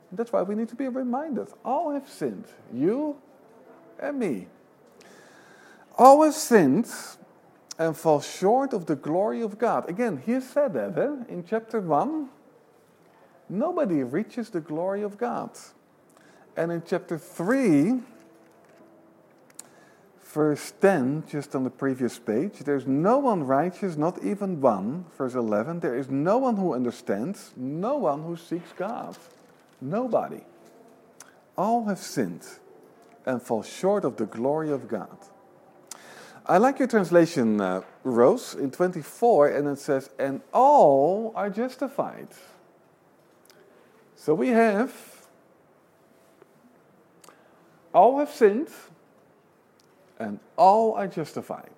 And 0.09 0.19
That's 0.19 0.31
why 0.31 0.43
we 0.43 0.53
need 0.55 0.69
to 0.69 0.75
be 0.75 0.87
reminded 0.87 1.47
all 1.65 1.91
have 1.91 2.07
sinned. 2.07 2.45
You 2.71 3.17
and 3.99 4.19
me. 4.19 4.47
All 5.97 6.23
have 6.23 6.35
sinned 6.35 6.89
and 7.81 7.97
fall 7.97 8.21
short 8.21 8.73
of 8.73 8.85
the 8.85 8.95
glory 8.95 9.41
of 9.41 9.57
God. 9.57 9.89
Again, 9.89 10.21
he 10.23 10.39
said 10.39 10.73
that 10.73 10.95
eh? 10.99 11.33
in 11.33 11.43
chapter 11.43 11.81
1. 11.81 12.29
Nobody 13.49 14.03
reaches 14.03 14.51
the 14.51 14.61
glory 14.61 15.01
of 15.01 15.17
God. 15.17 15.49
And 16.55 16.71
in 16.71 16.83
chapter 16.85 17.17
3, 17.17 18.01
verse 20.21 20.73
10, 20.79 21.23
just 21.27 21.55
on 21.55 21.63
the 21.63 21.71
previous 21.71 22.19
page, 22.19 22.59
there's 22.59 22.85
no 22.85 23.17
one 23.17 23.45
righteous, 23.45 23.97
not 23.97 24.23
even 24.23 24.61
one. 24.61 25.05
Verse 25.17 25.33
11, 25.33 25.79
there 25.79 25.97
is 25.97 26.07
no 26.07 26.37
one 26.37 26.57
who 26.57 26.75
understands, 26.75 27.51
no 27.57 27.97
one 27.97 28.21
who 28.21 28.37
seeks 28.37 28.71
God. 28.77 29.17
Nobody. 29.81 30.41
All 31.57 31.85
have 31.85 31.97
sinned 31.97 32.45
and 33.25 33.41
fall 33.41 33.63
short 33.63 34.05
of 34.05 34.17
the 34.17 34.27
glory 34.27 34.71
of 34.71 34.87
God. 34.87 35.17
I 36.45 36.57
like 36.57 36.79
your 36.79 36.87
translation, 36.87 37.61
uh, 37.61 37.81
Rose, 38.03 38.55
in 38.55 38.71
24, 38.71 39.49
and 39.49 39.67
it 39.67 39.79
says, 39.79 40.09
and 40.17 40.41
all 40.53 41.31
are 41.35 41.49
justified. 41.49 42.27
So 44.15 44.33
we 44.33 44.49
have 44.49 44.93
all 47.93 48.19
have 48.19 48.29
sinned 48.29 48.69
and 50.19 50.39
all 50.55 50.93
are 50.93 51.07
justified. 51.07 51.71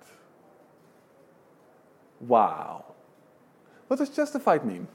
Wow. 2.20 2.84
What 3.88 3.98
does 3.98 4.10
justified 4.10 4.64
mean? 4.64 4.86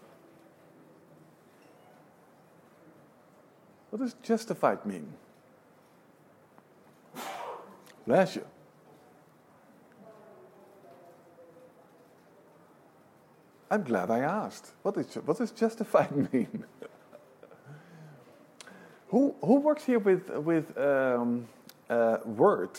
What 3.89 3.99
does 3.99 4.13
justified 4.23 4.85
mean? 4.85 5.11
Bless 8.05 8.35
you. 8.35 8.45
I'm 13.71 13.83
glad 13.83 14.09
I 14.09 14.19
asked. 14.19 14.71
What, 14.81 14.97
is, 14.97 15.13
what 15.15 15.37
does 15.37 15.51
justified 15.51 16.11
mean? 16.33 16.63
who, 19.09 19.35
who 19.41 19.59
works 19.59 19.85
here 19.85 19.99
with, 19.99 20.29
with 20.29 20.75
um, 20.77 21.47
uh, 21.89 22.17
Word, 22.25 22.71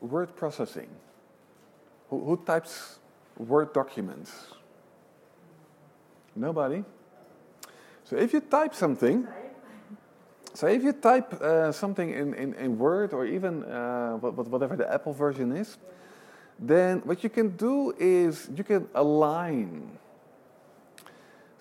word 0.00 0.34
processing? 0.36 0.88
Who, 2.10 2.24
who 2.24 2.36
types 2.44 2.98
Word 3.36 3.72
documents? 3.72 4.30
Nobody? 6.36 6.84
So 8.04 8.16
if 8.16 8.32
you 8.32 8.40
type 8.40 8.74
something, 8.74 9.26
so 10.54 10.66
if 10.68 10.84
you 10.84 10.92
type 10.92 11.32
uh, 11.42 11.72
something 11.72 12.10
in, 12.10 12.34
in, 12.34 12.54
in 12.54 12.78
Word 12.78 13.12
or 13.12 13.26
even 13.26 13.64
uh, 13.64 14.16
whatever 14.18 14.76
the 14.76 14.92
Apple 14.92 15.12
version 15.12 15.56
is, 15.56 15.78
then 16.58 17.00
what 17.00 17.24
you 17.24 17.30
can 17.30 17.56
do 17.56 17.92
is 17.98 18.48
you 18.54 18.62
can 18.62 18.86
align 18.94 19.98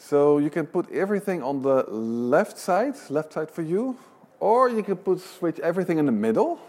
so 0.02 0.40
you 0.40 0.50
can 0.50 0.66
put 0.66 0.92
everything 0.92 1.44
on 1.44 1.62
the 1.62 1.84
left 1.92 2.58
side, 2.58 2.96
left 3.10 3.34
side 3.34 3.52
for 3.52 3.62
you, 3.62 3.98
or 4.40 4.68
you 4.68 4.82
can 4.82 4.98
put 4.98 5.22
switch 5.22 5.60
everything 5.60 6.00
in 6.00 6.08
the 6.08 6.12
middle, 6.12 6.60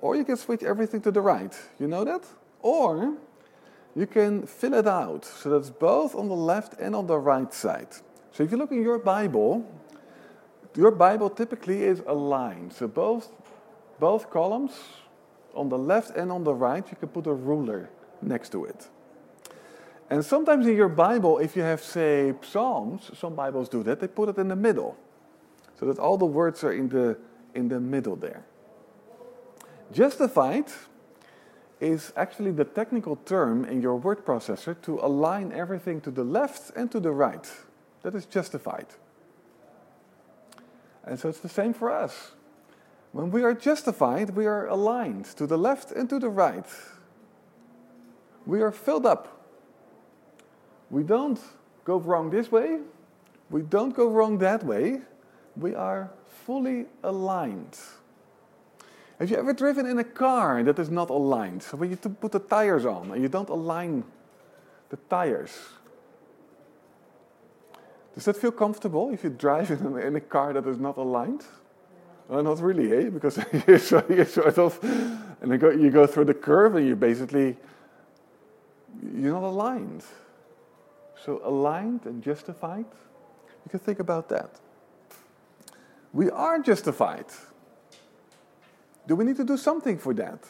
or 0.00 0.16
you 0.16 0.24
can 0.24 0.36
switch 0.36 0.64
everything 0.64 1.00
to 1.02 1.12
the 1.12 1.20
right. 1.20 1.54
You 1.78 1.86
know 1.86 2.02
that? 2.04 2.24
Or 2.62 3.16
you 3.94 4.06
can 4.06 4.46
fill 4.46 4.74
it 4.74 4.86
out 4.88 5.24
so 5.24 5.48
that's 5.50 5.70
both 5.70 6.16
on 6.16 6.28
the 6.28 6.34
left 6.34 6.74
and 6.80 6.96
on 6.96 7.06
the 7.06 7.18
right 7.18 7.54
side. 7.54 7.88
So 8.32 8.42
if 8.42 8.50
you 8.50 8.56
look 8.56 8.72
in 8.72 8.82
your 8.82 8.98
Bible, 8.98 9.64
your 10.74 10.90
Bible 10.90 11.30
typically 11.30 11.84
is 11.84 12.02
aligned. 12.06 12.72
So 12.72 12.88
both 12.88 13.30
both 14.00 14.28
columns 14.28 14.72
on 15.54 15.68
the 15.68 15.78
left 15.78 16.16
and 16.16 16.32
on 16.32 16.42
the 16.42 16.52
right, 16.52 16.84
you 16.90 16.96
can 16.96 17.08
put 17.08 17.26
a 17.28 17.32
ruler 17.32 17.88
next 18.20 18.50
to 18.52 18.64
it. 18.64 18.88
And 20.08 20.24
sometimes 20.24 20.66
in 20.66 20.76
your 20.76 20.88
Bible, 20.88 21.38
if 21.38 21.56
you 21.56 21.62
have, 21.62 21.82
say, 21.82 22.34
Psalms, 22.42 23.10
some 23.18 23.34
Bibles 23.34 23.68
do 23.68 23.82
that, 23.82 24.00
they 24.00 24.06
put 24.06 24.28
it 24.28 24.38
in 24.38 24.48
the 24.48 24.56
middle. 24.56 24.96
So 25.78 25.86
that 25.86 25.98
all 25.98 26.16
the 26.16 26.26
words 26.26 26.62
are 26.62 26.72
in 26.72 26.88
the, 26.88 27.18
in 27.54 27.68
the 27.68 27.80
middle 27.80 28.16
there. 28.16 28.44
Justified 29.92 30.66
is 31.80 32.12
actually 32.16 32.52
the 32.52 32.64
technical 32.64 33.16
term 33.16 33.64
in 33.64 33.82
your 33.82 33.96
word 33.96 34.24
processor 34.24 34.80
to 34.82 34.98
align 35.00 35.52
everything 35.52 36.00
to 36.00 36.10
the 36.10 36.24
left 36.24 36.70
and 36.76 36.90
to 36.92 37.00
the 37.00 37.10
right. 37.10 37.50
That 38.02 38.14
is 38.14 38.26
justified. 38.26 38.86
And 41.04 41.18
so 41.18 41.28
it's 41.28 41.40
the 41.40 41.48
same 41.48 41.74
for 41.74 41.90
us. 41.90 42.32
When 43.12 43.30
we 43.30 43.42
are 43.42 43.54
justified, 43.54 44.30
we 44.30 44.46
are 44.46 44.66
aligned 44.66 45.26
to 45.36 45.46
the 45.46 45.58
left 45.58 45.90
and 45.90 46.08
to 46.10 46.18
the 46.18 46.28
right. 46.28 46.66
We 48.46 48.62
are 48.62 48.72
filled 48.72 49.06
up 49.06 49.35
we 50.90 51.02
don't 51.02 51.40
go 51.84 51.98
wrong 51.98 52.30
this 52.30 52.50
way, 52.50 52.80
we 53.50 53.62
don't 53.62 53.94
go 53.94 54.08
wrong 54.08 54.38
that 54.38 54.64
way, 54.64 55.00
we 55.56 55.74
are 55.74 56.10
fully 56.44 56.86
aligned. 57.02 57.78
Have 59.18 59.30
you 59.30 59.36
ever 59.36 59.54
driven 59.54 59.86
in 59.86 59.98
a 59.98 60.04
car 60.04 60.62
that 60.62 60.78
is 60.78 60.90
not 60.90 61.08
aligned? 61.08 61.62
So 61.62 61.76
when 61.76 61.90
you 61.90 61.96
to 61.96 62.10
put 62.10 62.32
the 62.32 62.38
tires 62.38 62.84
on 62.84 63.12
and 63.12 63.22
you 63.22 63.28
don't 63.28 63.48
align 63.48 64.04
the 64.90 64.96
tires, 65.08 65.56
does 68.14 68.26
that 68.26 68.36
feel 68.36 68.52
comfortable 68.52 69.10
if 69.12 69.24
you 69.24 69.30
drive 69.30 69.70
in 70.06 70.16
a, 70.16 70.20
car 70.20 70.52
that 70.52 70.66
is 70.66 70.78
not 70.78 70.96
aligned? 70.98 71.44
Well, 72.28 72.42
not 72.42 72.60
really, 72.60 72.92
eh? 72.92 73.08
Because 73.08 73.38
you 73.68 73.78
sort 73.78 74.58
of, 74.58 74.78
and 75.40 75.52
you 75.52 75.58
go, 75.58 75.70
you 75.70 75.90
go 75.90 76.06
through 76.06 76.24
the 76.24 76.34
curve 76.34 76.74
and 76.74 76.86
you 76.86 76.96
basically, 76.96 77.56
you're 79.14 79.32
not 79.32 79.44
aligned. 79.44 80.04
So 81.24 81.40
aligned 81.44 82.06
and 82.06 82.22
justified, 82.22 82.84
you 83.64 83.70
can 83.70 83.80
think 83.80 83.98
about 83.98 84.28
that. 84.28 84.60
We 86.12 86.30
are 86.30 86.58
justified. 86.58 87.26
Do 89.06 89.16
we 89.16 89.24
need 89.24 89.36
to 89.36 89.44
do 89.44 89.56
something 89.56 89.98
for 89.98 90.14
that? 90.14 90.40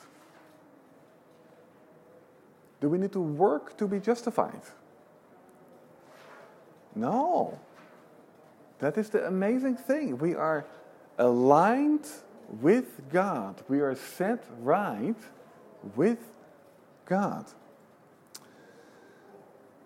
Do 2.81 2.89
we 2.89 2.99
need 2.99 3.13
to 3.13 3.21
work 3.21 3.77
to 3.79 3.89
be 3.89 4.01
justified? 4.01 4.61
No. 6.95 7.59
That 8.79 8.99
is 8.99 9.11
the 9.11 9.27
amazing 9.27 9.77
thing. 9.77 10.19
We 10.19 10.35
are 10.35 10.67
aligned 11.19 12.07
with 12.61 13.11
God. 13.11 13.63
We 13.69 13.81
are 13.81 13.95
set 13.95 14.45
right 14.61 15.17
with 15.95 16.19
God. 17.07 17.47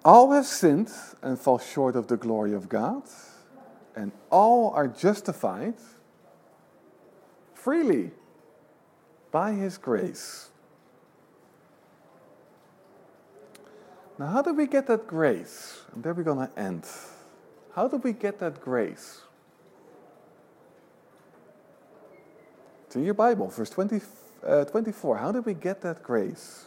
All 0.05 0.33
have 0.33 0.47
sinned 0.47 0.91
and 1.23 1.39
fall 1.39 1.59
short 1.59 1.95
of 1.95 2.07
the 2.07 2.17
glory 2.17 2.55
of 2.55 2.69
God, 2.69 3.03
and 3.95 4.13
all 4.31 4.71
are 4.71 4.89
justified 4.89 5.75
freely 7.55 8.13
by 9.31 9.53
His 9.53 9.77
grace. 9.77 10.49
Now, 14.19 14.27
how 14.27 14.43
do 14.43 14.55
we 14.55 14.67
get 14.67 14.87
that 14.87 15.07
grace? 15.07 15.83
And 15.95 16.03
there 16.03 16.15
we're 16.15 16.23
going 16.23 16.47
to 16.47 16.59
end. 16.59 16.87
How 17.75 17.89
do 17.89 17.97
we 17.97 18.13
get 18.13 18.39
that 18.41 18.61
grace? 18.61 19.23
It's 22.87 22.97
in 22.97 23.05
your 23.05 23.15
Bible, 23.15 23.49
verse 23.49 23.71
20, 23.71 24.01
uh, 24.47 24.65
24. 24.65 25.19
How 25.19 25.33
do 25.33 25.43
we 25.43 25.55
get 25.55 25.81
that 25.83 26.03
grace? 26.03 26.67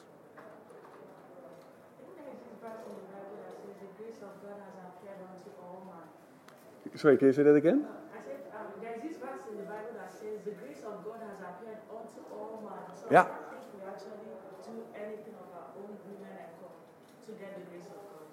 Sorry, 6.96 7.18
can 7.18 7.28
you 7.28 7.34
say 7.34 7.44
that 7.44 7.56
again? 7.56 7.86
I 8.14 8.22
said, 8.22 8.46
um, 8.54 8.68
there's 8.80 9.02
this 9.02 9.18
verse 9.18 9.42
in 9.50 9.58
the 9.58 9.64
Bible 9.64 9.98
that 9.98 10.12
says, 10.12 10.46
the 10.46 10.52
grace 10.52 10.84
of 10.86 11.04
God 11.04 11.20
has 11.26 11.42
appeared 11.42 11.82
unto 11.90 12.22
all 12.32 12.62
men. 12.64 12.96
So 12.96 13.08
yeah. 13.12 13.22
I 13.22 13.26
don't 13.26 13.50
think 13.50 13.74
we 13.74 13.90
actually 13.90 14.30
do 14.62 14.76
anything 14.94 15.34
of 15.42 15.50
our 15.58 15.74
own 15.76 15.98
human 16.06 16.32
effort 16.38 16.78
to 17.26 17.32
get 17.34 17.56
the 17.58 17.66
grace 17.72 17.90
of 17.90 17.98
God. 17.98 18.30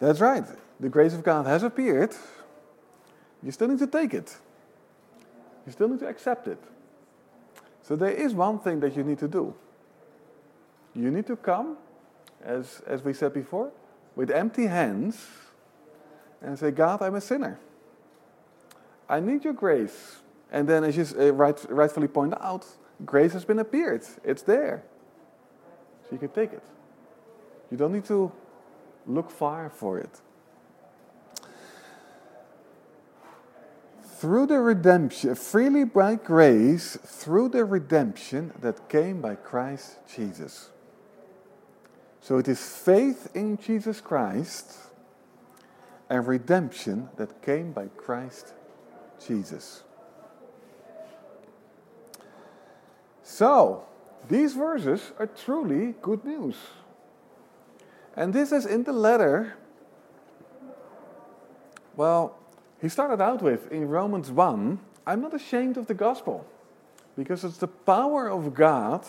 That's 0.00 0.20
right. 0.20 0.44
The 0.80 0.88
grace 0.88 1.14
of 1.14 1.22
God 1.22 1.46
has 1.46 1.62
appeared. 1.62 2.12
You 3.42 3.52
still 3.52 3.68
need 3.68 3.78
to 3.78 3.86
take 3.86 4.14
it. 4.14 4.36
You 5.64 5.72
still 5.72 5.88
need 5.88 6.00
to 6.00 6.08
accept 6.08 6.48
it. 6.48 6.58
So 7.82 7.94
there 7.94 8.10
is 8.10 8.34
one 8.34 8.58
thing 8.58 8.80
that 8.80 8.96
you 8.96 9.04
need 9.04 9.18
to 9.20 9.28
do. 9.28 9.54
You 10.94 11.10
need 11.10 11.26
to 11.28 11.36
come, 11.36 11.76
as, 12.44 12.82
as 12.86 13.02
we 13.02 13.12
said 13.12 13.32
before, 13.32 13.70
with 14.16 14.30
empty 14.30 14.66
hands 14.66 15.24
and 16.42 16.58
say, 16.58 16.70
God, 16.70 17.02
I'm 17.02 17.14
a 17.14 17.20
sinner. 17.20 17.58
I 19.08 19.20
need 19.20 19.44
your 19.44 19.52
grace. 19.52 20.16
And 20.50 20.68
then, 20.68 20.84
as 20.84 20.96
you 20.96 21.32
right, 21.32 21.58
rightfully 21.70 22.08
point 22.08 22.34
out, 22.40 22.66
grace 23.04 23.32
has 23.32 23.44
been 23.44 23.58
appeared. 23.58 24.02
It's 24.24 24.42
there. 24.42 24.84
So 26.02 26.08
you 26.12 26.18
can 26.18 26.28
take 26.28 26.52
it. 26.52 26.62
You 27.70 27.76
don't 27.76 27.92
need 27.92 28.04
to 28.06 28.32
look 29.06 29.30
far 29.30 29.70
for 29.70 29.98
it. 29.98 30.20
Through 34.02 34.46
the 34.46 34.60
redemption, 34.60 35.34
freely 35.34 35.84
by 35.84 36.14
grace, 36.14 36.96
through 37.02 37.48
the 37.48 37.64
redemption 37.64 38.52
that 38.60 38.88
came 38.88 39.20
by 39.20 39.34
Christ 39.34 39.98
Jesus. 40.14 40.70
So 42.20 42.38
it 42.38 42.46
is 42.46 42.60
faith 42.60 43.30
in 43.34 43.56
Jesus 43.56 44.00
Christ 44.00 44.76
and 46.12 46.28
redemption 46.28 47.08
that 47.16 47.40
came 47.40 47.72
by 47.72 47.86
Christ 47.96 48.52
Jesus. 49.26 49.82
So, 53.22 53.86
these 54.28 54.52
verses 54.52 55.12
are 55.18 55.26
truly 55.26 55.94
good 56.02 56.22
news. 56.22 56.56
And 58.14 58.34
this 58.34 58.52
is 58.52 58.66
in 58.66 58.84
the 58.84 58.92
letter, 58.92 59.56
well, 61.96 62.36
he 62.82 62.90
started 62.90 63.22
out 63.22 63.40
with 63.40 63.72
in 63.72 63.88
Romans 63.88 64.30
1 64.30 64.80
I'm 65.06 65.22
not 65.22 65.32
ashamed 65.32 65.78
of 65.78 65.86
the 65.86 65.94
gospel 65.94 66.46
because 67.16 67.42
it's 67.42 67.56
the 67.56 67.68
power 67.68 68.28
of 68.28 68.52
God 68.52 69.06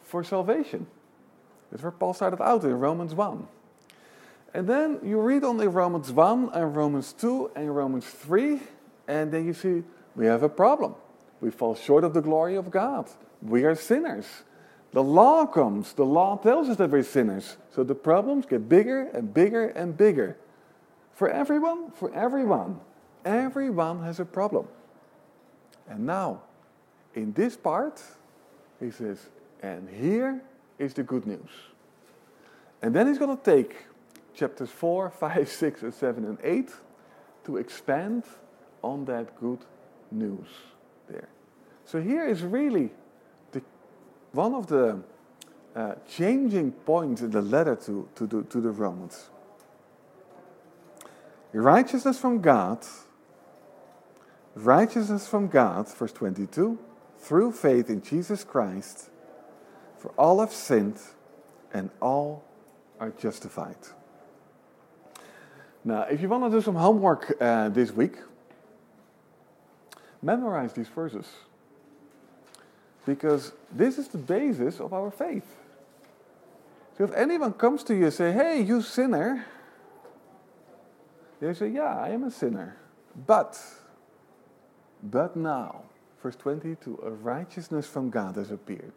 for 0.00 0.22
salvation. 0.22 0.86
That's 1.72 1.82
where 1.82 1.90
Paul 1.90 2.14
started 2.14 2.40
out 2.40 2.62
in 2.62 2.78
Romans 2.78 3.16
1. 3.16 3.48
And 4.56 4.66
then 4.66 5.00
you 5.04 5.20
read 5.20 5.44
only 5.44 5.68
Romans 5.68 6.10
1 6.10 6.52
and 6.54 6.74
Romans 6.74 7.12
2 7.12 7.50
and 7.54 7.76
Romans 7.76 8.06
3, 8.06 8.58
and 9.06 9.30
then 9.30 9.44
you 9.44 9.52
see 9.52 9.84
we 10.14 10.24
have 10.24 10.42
a 10.42 10.48
problem. 10.48 10.94
We 11.42 11.50
fall 11.50 11.74
short 11.74 12.04
of 12.04 12.14
the 12.14 12.22
glory 12.22 12.56
of 12.56 12.70
God. 12.70 13.06
We 13.42 13.64
are 13.64 13.74
sinners. 13.74 14.24
The 14.92 15.02
law 15.02 15.44
comes. 15.44 15.92
The 15.92 16.06
law 16.06 16.38
tells 16.38 16.70
us 16.70 16.78
that 16.78 16.88
we're 16.88 17.02
sinners. 17.02 17.58
So 17.74 17.84
the 17.84 17.94
problems 17.94 18.46
get 18.46 18.66
bigger 18.66 19.02
and 19.12 19.34
bigger 19.34 19.66
and 19.66 19.94
bigger. 19.94 20.38
For 21.12 21.28
everyone, 21.28 21.90
for 21.90 22.10
everyone. 22.14 22.80
Everyone 23.26 24.02
has 24.04 24.20
a 24.20 24.24
problem. 24.24 24.68
And 25.86 26.06
now, 26.06 26.40
in 27.14 27.34
this 27.34 27.58
part, 27.58 28.02
he 28.80 28.90
says, 28.90 29.18
and 29.62 29.86
here 29.90 30.40
is 30.78 30.94
the 30.94 31.02
good 31.02 31.26
news. 31.26 31.50
And 32.80 32.94
then 32.94 33.06
he's 33.06 33.18
going 33.18 33.36
to 33.36 33.44
take 33.44 33.76
chapters 34.36 34.70
4, 34.70 35.10
5, 35.10 35.48
6, 35.48 35.82
and 35.82 35.94
7, 35.94 36.24
and 36.24 36.38
8 36.42 36.70
to 37.44 37.56
expand 37.56 38.24
on 38.82 39.04
that 39.06 39.38
good 39.40 39.60
news 40.10 40.46
there. 41.08 41.28
So 41.84 42.00
here 42.00 42.26
is 42.26 42.42
really 42.42 42.90
the, 43.52 43.62
one 44.32 44.54
of 44.54 44.66
the 44.66 45.00
uh, 45.74 45.94
changing 46.08 46.72
points 46.72 47.22
in 47.22 47.30
the 47.30 47.42
letter 47.42 47.76
to, 47.76 48.08
to, 48.14 48.26
the, 48.26 48.42
to 48.44 48.60
the 48.60 48.70
Romans. 48.70 49.30
Righteousness 51.52 52.18
from 52.18 52.40
God, 52.40 52.84
righteousness 54.54 55.26
from 55.26 55.48
God, 55.48 55.88
verse 55.94 56.12
22, 56.12 56.78
through 57.18 57.52
faith 57.52 57.88
in 57.88 58.02
Jesus 58.02 58.44
Christ, 58.44 59.10
for 59.98 60.10
all 60.18 60.40
have 60.40 60.52
sinned 60.52 61.00
and 61.72 61.90
all 62.00 62.44
are 63.00 63.10
justified. 63.10 63.76
Now, 65.86 66.02
if 66.02 66.20
you 66.20 66.28
want 66.28 66.42
to 66.42 66.50
do 66.50 66.60
some 66.60 66.74
homework 66.74 67.36
uh, 67.40 67.68
this 67.68 67.92
week, 67.92 68.16
memorize 70.20 70.72
these 70.72 70.88
verses. 70.88 71.26
Because 73.06 73.52
this 73.70 73.96
is 73.96 74.08
the 74.08 74.18
basis 74.18 74.80
of 74.80 74.92
our 74.92 75.12
faith. 75.12 75.46
So 76.98 77.04
if 77.04 77.12
anyone 77.12 77.52
comes 77.52 77.84
to 77.84 77.94
you 77.94 78.06
and 78.06 78.12
say, 78.12 78.32
hey, 78.32 78.62
you 78.62 78.82
sinner, 78.82 79.46
they 81.40 81.54
say, 81.54 81.68
yeah, 81.68 81.96
I 81.96 82.08
am 82.08 82.24
a 82.24 82.32
sinner. 82.32 82.76
But, 83.24 83.56
but 85.04 85.36
now, 85.36 85.82
verse 86.20 86.34
22, 86.34 86.98
a 87.04 87.10
righteousness 87.10 87.86
from 87.86 88.10
God 88.10 88.34
has 88.34 88.50
appeared. 88.50 88.94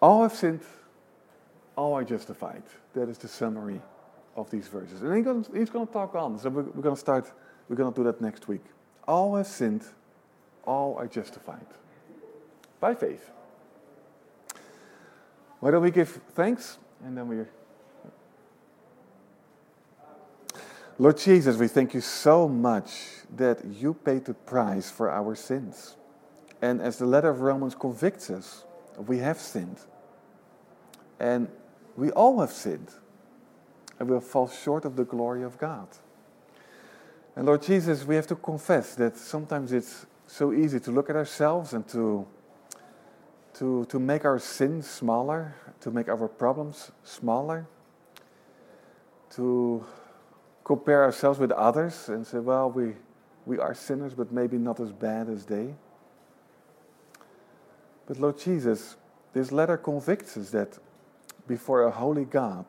All 0.00 0.22
have 0.22 0.34
sinned, 0.34 0.62
all 1.76 1.94
are 1.94 2.04
justified. 2.04 2.62
That 2.94 3.08
is 3.08 3.18
the 3.18 3.28
summary 3.28 3.80
of 4.36 4.50
these 4.50 4.68
verses. 4.68 5.02
And 5.02 5.14
he's 5.56 5.70
going 5.70 5.86
to, 5.86 5.92
talk 5.92 6.14
on. 6.14 6.38
So 6.38 6.48
we're, 6.48 6.62
we're 6.62 6.82
going 6.82 6.94
to 6.94 7.00
start, 7.00 7.30
we're 7.68 7.76
going 7.76 7.92
to 7.92 7.96
do 7.96 8.04
that 8.04 8.20
next 8.20 8.48
week. 8.48 8.64
All 9.06 9.36
have 9.36 9.46
sinned, 9.46 9.84
all 10.64 10.96
are 10.96 11.06
justified 11.06 11.66
by 12.80 12.94
faith. 12.94 13.30
Why 15.60 15.70
don't 15.70 15.82
we 15.82 15.90
give 15.90 16.08
thanks 16.34 16.78
and 17.04 17.16
then 17.16 17.28
we. 17.28 17.44
Lord 20.98 21.16
Jesus, 21.18 21.56
we 21.56 21.68
thank 21.68 21.94
you 21.94 22.00
so 22.00 22.48
much 22.48 22.90
that 23.36 23.64
you 23.64 23.94
paid 23.94 24.24
the 24.24 24.34
price 24.34 24.90
for 24.90 25.10
our 25.10 25.34
sins. 25.34 25.96
And 26.60 26.80
as 26.80 26.98
the 26.98 27.06
letter 27.06 27.30
of 27.30 27.40
Romans 27.40 27.74
convicts 27.74 28.28
us, 28.28 28.64
we 29.06 29.18
have 29.18 29.38
sinned. 29.38 29.78
And 31.18 31.48
we 31.96 32.10
all 32.10 32.40
have 32.40 32.50
sinned. 32.50 32.90
And 33.98 34.08
we 34.08 34.18
fall 34.20 34.48
short 34.48 34.84
of 34.84 34.96
the 34.96 35.04
glory 35.04 35.42
of 35.42 35.58
God. 35.58 35.88
And 37.36 37.46
Lord 37.46 37.62
Jesus, 37.62 38.04
we 38.04 38.16
have 38.16 38.26
to 38.28 38.36
confess 38.36 38.94
that 38.96 39.16
sometimes 39.16 39.72
it's 39.72 40.06
so 40.26 40.52
easy 40.52 40.80
to 40.80 40.90
look 40.90 41.10
at 41.10 41.16
ourselves 41.16 41.72
and 41.72 41.86
to, 41.88 42.26
to, 43.54 43.84
to 43.86 43.98
make 43.98 44.24
our 44.24 44.38
sins 44.38 44.88
smaller, 44.88 45.54
to 45.80 45.90
make 45.90 46.08
our 46.08 46.28
problems 46.28 46.90
smaller, 47.04 47.66
to 49.30 49.84
compare 50.64 51.04
ourselves 51.04 51.38
with 51.38 51.52
others 51.52 52.08
and 52.08 52.26
say, 52.26 52.38
well, 52.38 52.70
we, 52.70 52.94
we 53.46 53.58
are 53.58 53.74
sinners, 53.74 54.14
but 54.14 54.32
maybe 54.32 54.56
not 54.56 54.80
as 54.80 54.92
bad 54.92 55.28
as 55.28 55.44
they. 55.46 55.74
But 58.10 58.18
Lord 58.18 58.38
Jesus, 58.38 58.96
this 59.32 59.52
letter 59.52 59.76
convicts 59.76 60.36
us 60.36 60.50
that 60.50 60.76
before 61.46 61.84
a 61.84 61.92
holy 61.92 62.24
God, 62.24 62.64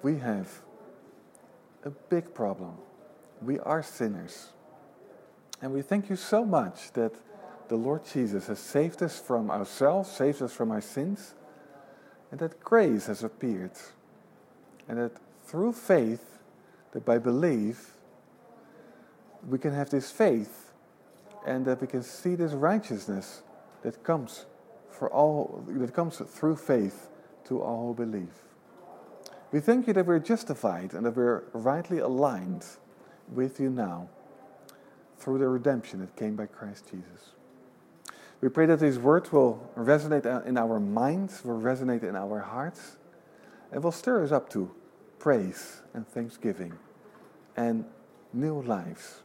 we 0.00 0.16
have 0.16 0.48
a 1.84 1.90
big 1.90 2.32
problem. 2.32 2.72
We 3.42 3.58
are 3.58 3.82
sinners. 3.82 4.48
And 5.60 5.74
we 5.74 5.82
thank 5.82 6.08
you 6.08 6.16
so 6.16 6.42
much 6.42 6.90
that 6.94 7.12
the 7.68 7.76
Lord 7.76 8.06
Jesus 8.10 8.46
has 8.46 8.60
saved 8.60 9.02
us 9.02 9.20
from 9.20 9.50
ourselves, 9.50 10.10
saved 10.10 10.40
us 10.40 10.54
from 10.54 10.70
our 10.70 10.80
sins, 10.80 11.34
and 12.30 12.40
that 12.40 12.60
grace 12.60 13.08
has 13.08 13.22
appeared. 13.22 13.72
And 14.88 14.96
that 14.96 15.12
through 15.44 15.74
faith, 15.74 16.38
that 16.92 17.04
by 17.04 17.18
belief, 17.18 17.98
we 19.46 19.58
can 19.58 19.74
have 19.74 19.90
this 19.90 20.10
faith 20.10 20.69
and 21.46 21.64
that 21.64 21.80
we 21.80 21.86
can 21.86 22.02
see 22.02 22.34
this 22.34 22.52
righteousness 22.52 23.42
that 23.82 24.02
comes 24.04 24.46
for 24.90 25.10
all 25.10 25.64
that 25.66 25.94
comes 25.94 26.18
through 26.18 26.56
faith 26.56 27.08
to 27.44 27.62
all 27.62 27.88
who 27.88 27.94
believe. 27.94 28.34
We 29.52 29.60
thank 29.60 29.86
you 29.86 29.92
that 29.94 30.06
we're 30.06 30.18
justified 30.18 30.94
and 30.94 31.04
that 31.06 31.16
we're 31.16 31.44
rightly 31.52 31.98
aligned 31.98 32.64
with 33.32 33.58
you 33.58 33.70
now 33.70 34.08
through 35.18 35.38
the 35.38 35.48
redemption 35.48 36.00
that 36.00 36.14
came 36.16 36.36
by 36.36 36.46
Christ 36.46 36.90
Jesus. 36.90 37.32
We 38.40 38.48
pray 38.48 38.66
that 38.66 38.80
these 38.80 38.98
words 38.98 39.32
will 39.32 39.70
resonate 39.76 40.46
in 40.46 40.56
our 40.56 40.80
minds, 40.80 41.44
will 41.44 41.60
resonate 41.60 42.02
in 42.02 42.16
our 42.16 42.40
hearts, 42.40 42.96
and 43.72 43.82
will 43.82 43.92
stir 43.92 44.24
us 44.24 44.32
up 44.32 44.48
to 44.50 44.70
praise 45.18 45.82
and 45.92 46.06
thanksgiving 46.08 46.72
and 47.56 47.84
new 48.32 48.62
lives. 48.62 49.22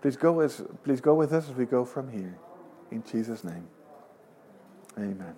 Please 0.00 0.16
go, 0.16 0.40
as, 0.40 0.62
please 0.82 1.00
go 1.00 1.14
with 1.14 1.32
us 1.32 1.48
as 1.48 1.54
we 1.54 1.66
go 1.66 1.84
from 1.84 2.10
here. 2.10 2.38
In 2.90 3.04
Jesus' 3.04 3.44
name, 3.44 3.68
amen. 4.98 5.34